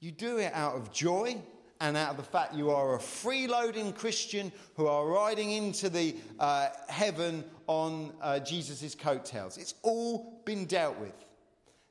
You 0.00 0.10
do 0.10 0.38
it 0.38 0.52
out 0.54 0.76
of 0.76 0.90
joy 0.90 1.36
and 1.80 1.96
out 1.96 2.12
of 2.12 2.16
the 2.16 2.22
fact 2.22 2.54
you 2.54 2.70
are 2.70 2.94
a 2.94 2.98
freeloading 2.98 3.94
Christian 3.94 4.52
who 4.76 4.86
are 4.86 5.06
riding 5.06 5.50
into 5.50 5.90
the 5.90 6.16
uh, 6.38 6.68
heaven 6.88 7.44
on 7.66 8.12
uh, 8.22 8.38
Jesus' 8.38 8.94
coattails. 8.94 9.58
It's 9.58 9.74
all 9.82 10.31
been 10.44 10.66
dealt 10.66 10.98
with. 10.98 11.14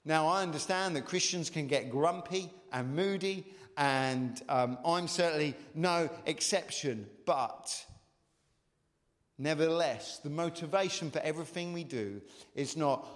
Now, 0.04 0.28
I 0.28 0.42
understand 0.42 0.96
that 0.96 1.06
Christians 1.06 1.50
can 1.50 1.68
get 1.68 1.92
grumpy 1.92 2.52
and 2.72 2.96
moody, 2.96 3.46
and 3.78 4.42
um, 4.50 4.78
I'm 4.84 5.08
certainly 5.08 5.56
no 5.76 6.10
exception, 6.26 7.08
but 7.26 7.86
nevertheless, 9.38 10.20
the 10.20 10.30
motivation 10.30 11.12
for 11.12 11.20
everything 11.20 11.74
we 11.74 11.84
do 11.84 12.22
is 12.56 12.76
not, 12.76 13.08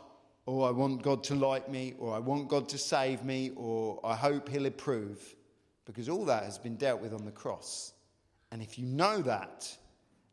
oh, 0.48 0.62
I 0.62 0.72
want 0.72 1.02
God 1.02 1.24
to 1.26 1.36
like 1.36 1.70
me, 1.70 1.96
or 1.98 2.14
I 2.14 2.20
want 2.20 2.50
God 2.50 2.70
to 2.70 2.78
save 2.78 3.24
me, 3.24 3.52
or 3.56 4.00
I 4.04 4.16
hope 4.16 4.50
He'll 4.50 4.68
approve 4.68 5.36
because 5.86 6.10
all 6.10 6.26
that 6.26 6.44
has 6.44 6.58
been 6.58 6.76
dealt 6.76 7.02
with 7.02 7.14
on 7.14 7.26
the 7.26 7.32
cross. 7.32 7.94
And 8.52 8.62
if 8.62 8.78
you 8.78 8.86
know 8.86 9.22
that, 9.22 9.76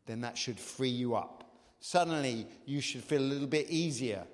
then 0.05 0.21
that 0.21 0.37
should 0.37 0.59
free 0.59 0.89
you 0.89 1.15
up. 1.15 1.43
Suddenly, 1.79 2.47
you 2.65 2.81
should 2.81 3.03
feel 3.03 3.21
a 3.21 3.23
little 3.23 3.47
bit 3.47 3.69
easier. 3.69 4.25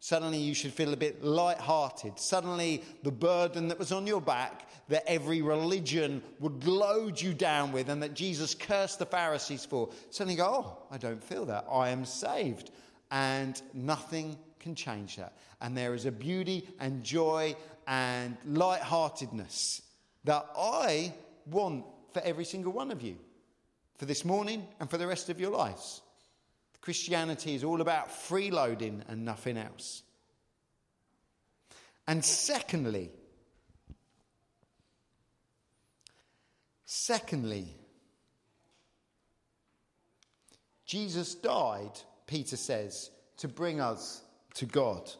Suddenly, 0.00 0.38
you 0.38 0.54
should 0.54 0.72
feel 0.72 0.92
a 0.92 0.96
bit 0.96 1.24
light-hearted. 1.24 2.18
Suddenly, 2.20 2.84
the 3.02 3.10
burden 3.10 3.68
that 3.68 3.78
was 3.78 3.90
on 3.90 4.06
your 4.06 4.20
back, 4.20 4.68
that 4.88 5.02
every 5.10 5.42
religion 5.42 6.22
would 6.38 6.66
load 6.66 7.20
you 7.20 7.34
down 7.34 7.72
with, 7.72 7.88
and 7.88 8.02
that 8.02 8.14
Jesus 8.14 8.54
cursed 8.54 9.00
the 9.00 9.06
Pharisees 9.06 9.64
for, 9.64 9.90
suddenly 10.10 10.36
go, 10.36 10.46
Oh, 10.46 10.78
I 10.90 10.98
don't 10.98 11.22
feel 11.22 11.46
that. 11.46 11.66
I 11.70 11.88
am 11.90 12.04
saved. 12.04 12.70
And 13.10 13.60
nothing 13.74 14.36
can 14.60 14.74
change 14.74 15.16
that. 15.16 15.36
And 15.60 15.76
there 15.76 15.94
is 15.94 16.06
a 16.06 16.12
beauty 16.12 16.68
and 16.78 17.02
joy 17.02 17.56
and 17.86 18.36
light-heartedness 18.44 19.82
that 20.24 20.46
I 20.56 21.12
want 21.46 21.84
for 22.12 22.20
every 22.20 22.44
single 22.44 22.72
one 22.72 22.90
of 22.90 23.02
you, 23.02 23.16
for 23.96 24.04
this 24.04 24.24
morning 24.24 24.66
and 24.78 24.88
for 24.88 24.98
the 24.98 25.06
rest 25.06 25.28
of 25.28 25.40
your 25.40 25.50
lives. 25.50 26.02
Christianity 26.80 27.54
is 27.54 27.64
all 27.64 27.80
about 27.80 28.08
freeloading 28.08 29.02
and 29.08 29.24
nothing 29.24 29.56
else. 29.56 30.02
And 32.06 32.24
secondly, 32.24 33.10
secondly, 36.86 37.76
Jesus 40.86 41.34
died, 41.34 41.90
Peter 42.26 42.56
says, 42.56 43.10
to 43.36 43.48
bring 43.48 43.80
us 43.80 44.22
to 44.54 44.64
God. 44.64 45.10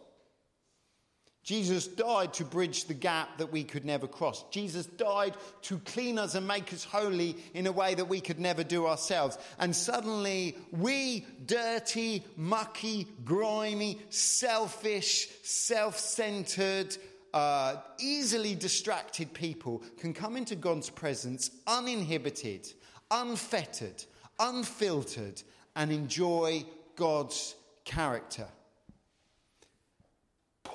Jesus 1.49 1.89
died 1.89 2.35
to 2.35 2.45
bridge 2.45 2.85
the 2.85 2.93
gap 2.93 3.39
that 3.39 3.51
we 3.51 3.65
could 3.65 3.87
never 3.87 4.07
cross. 4.07 4.45
Jesus 4.51 4.85
died 4.85 5.35
to 5.63 5.79
clean 5.79 6.19
us 6.19 6.35
and 6.35 6.47
make 6.47 6.75
us 6.75 6.85
holy 6.85 7.39
in 7.55 7.67
a 7.67 7.73
way 7.73 7.95
that 7.95 8.05
we 8.05 8.21
could 8.21 8.39
never 8.39 8.63
do 8.63 8.87
ourselves. 8.87 9.39
And 9.59 9.75
suddenly, 9.75 10.59
we 10.73 11.25
dirty, 11.47 12.23
mucky, 12.37 13.07
grimy, 13.25 13.99
selfish, 14.11 15.31
self 15.43 15.99
centered, 15.99 16.95
uh, 17.33 17.77
easily 17.99 18.55
distracted 18.55 19.33
people 19.33 19.83
can 19.97 20.13
come 20.13 20.37
into 20.37 20.55
God's 20.55 20.91
presence 20.91 21.51
uninhibited, 21.67 22.71
unfettered, 23.11 24.05
unfiltered, 24.39 25.43
and 25.75 25.93
enjoy 25.93 26.67
God's 26.95 27.55
character. 27.87 28.49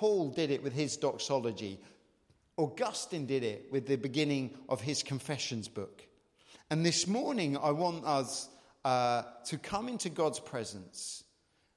Paul 0.03 0.31
did 0.31 0.51
it 0.51 0.61
with 0.61 0.73
his 0.73 0.97
doxology. 0.97 1.79
Augustine 2.57 3.25
did 3.25 3.41
it 3.41 3.69
with 3.71 3.87
the 3.87 3.95
beginning 3.95 4.53
of 4.67 4.81
his 4.81 5.01
Confessions 5.01 5.69
book. 5.69 6.05
And 6.69 6.85
this 6.85 7.07
morning, 7.07 7.55
I 7.55 7.71
want 7.71 8.03
us 8.03 8.49
uh, 8.83 9.21
to 9.45 9.57
come 9.57 9.87
into 9.87 10.09
God's 10.09 10.41
presence 10.41 11.23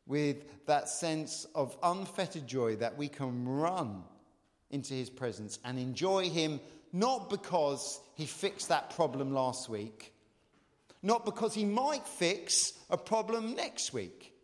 with 0.09 0.67
that 0.67 0.89
sense 0.89 1.47
of 1.55 1.79
unfettered 1.85 2.49
joy 2.49 2.75
that 2.75 2.99
we 2.99 3.07
can 3.07 3.47
run 3.47 4.03
into 4.71 4.95
his 4.95 5.09
presence 5.09 5.61
and 5.65 5.79
enjoy 5.79 6.29
him 6.29 6.59
not 6.93 7.31
because 7.31 8.01
he 8.17 8.27
fixed 8.27 8.71
that 8.71 8.91
problem 8.91 9.33
last 9.33 9.69
week, 9.69 10.13
not 11.01 11.25
because 11.25 11.55
he 11.55 11.65
might 11.65 12.09
fix 12.09 12.73
a 12.91 12.97
problem 12.97 13.55
next 13.55 13.93
week, 13.93 14.35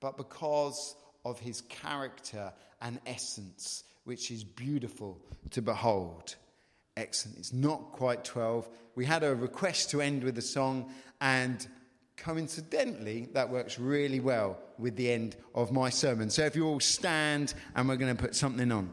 but 0.00 0.16
because 0.16 0.96
of 1.26 1.38
his 1.38 1.60
character 1.60 2.50
and 2.80 3.00
essence, 3.06 3.84
which 4.04 4.30
is 4.30 4.44
beautiful 4.44 5.20
to 5.50 5.62
behold. 5.62 6.36
Excellent. 6.96 7.38
It's 7.38 7.52
not 7.52 7.92
quite 7.92 8.24
12. 8.24 8.68
We 8.94 9.04
had 9.04 9.22
a 9.22 9.34
request 9.34 9.90
to 9.90 10.00
end 10.00 10.24
with 10.24 10.36
a 10.38 10.42
song, 10.42 10.92
and 11.20 11.66
coincidentally, 12.16 13.28
that 13.32 13.50
works 13.50 13.78
really 13.78 14.20
well 14.20 14.58
with 14.78 14.96
the 14.96 15.10
end 15.10 15.36
of 15.54 15.70
my 15.70 15.90
sermon. 15.90 16.30
So 16.30 16.44
if 16.44 16.56
you 16.56 16.66
all 16.66 16.80
stand, 16.80 17.54
and 17.74 17.88
we're 17.88 17.96
going 17.96 18.16
to 18.16 18.20
put 18.20 18.34
something 18.34 18.72
on. 18.72 18.90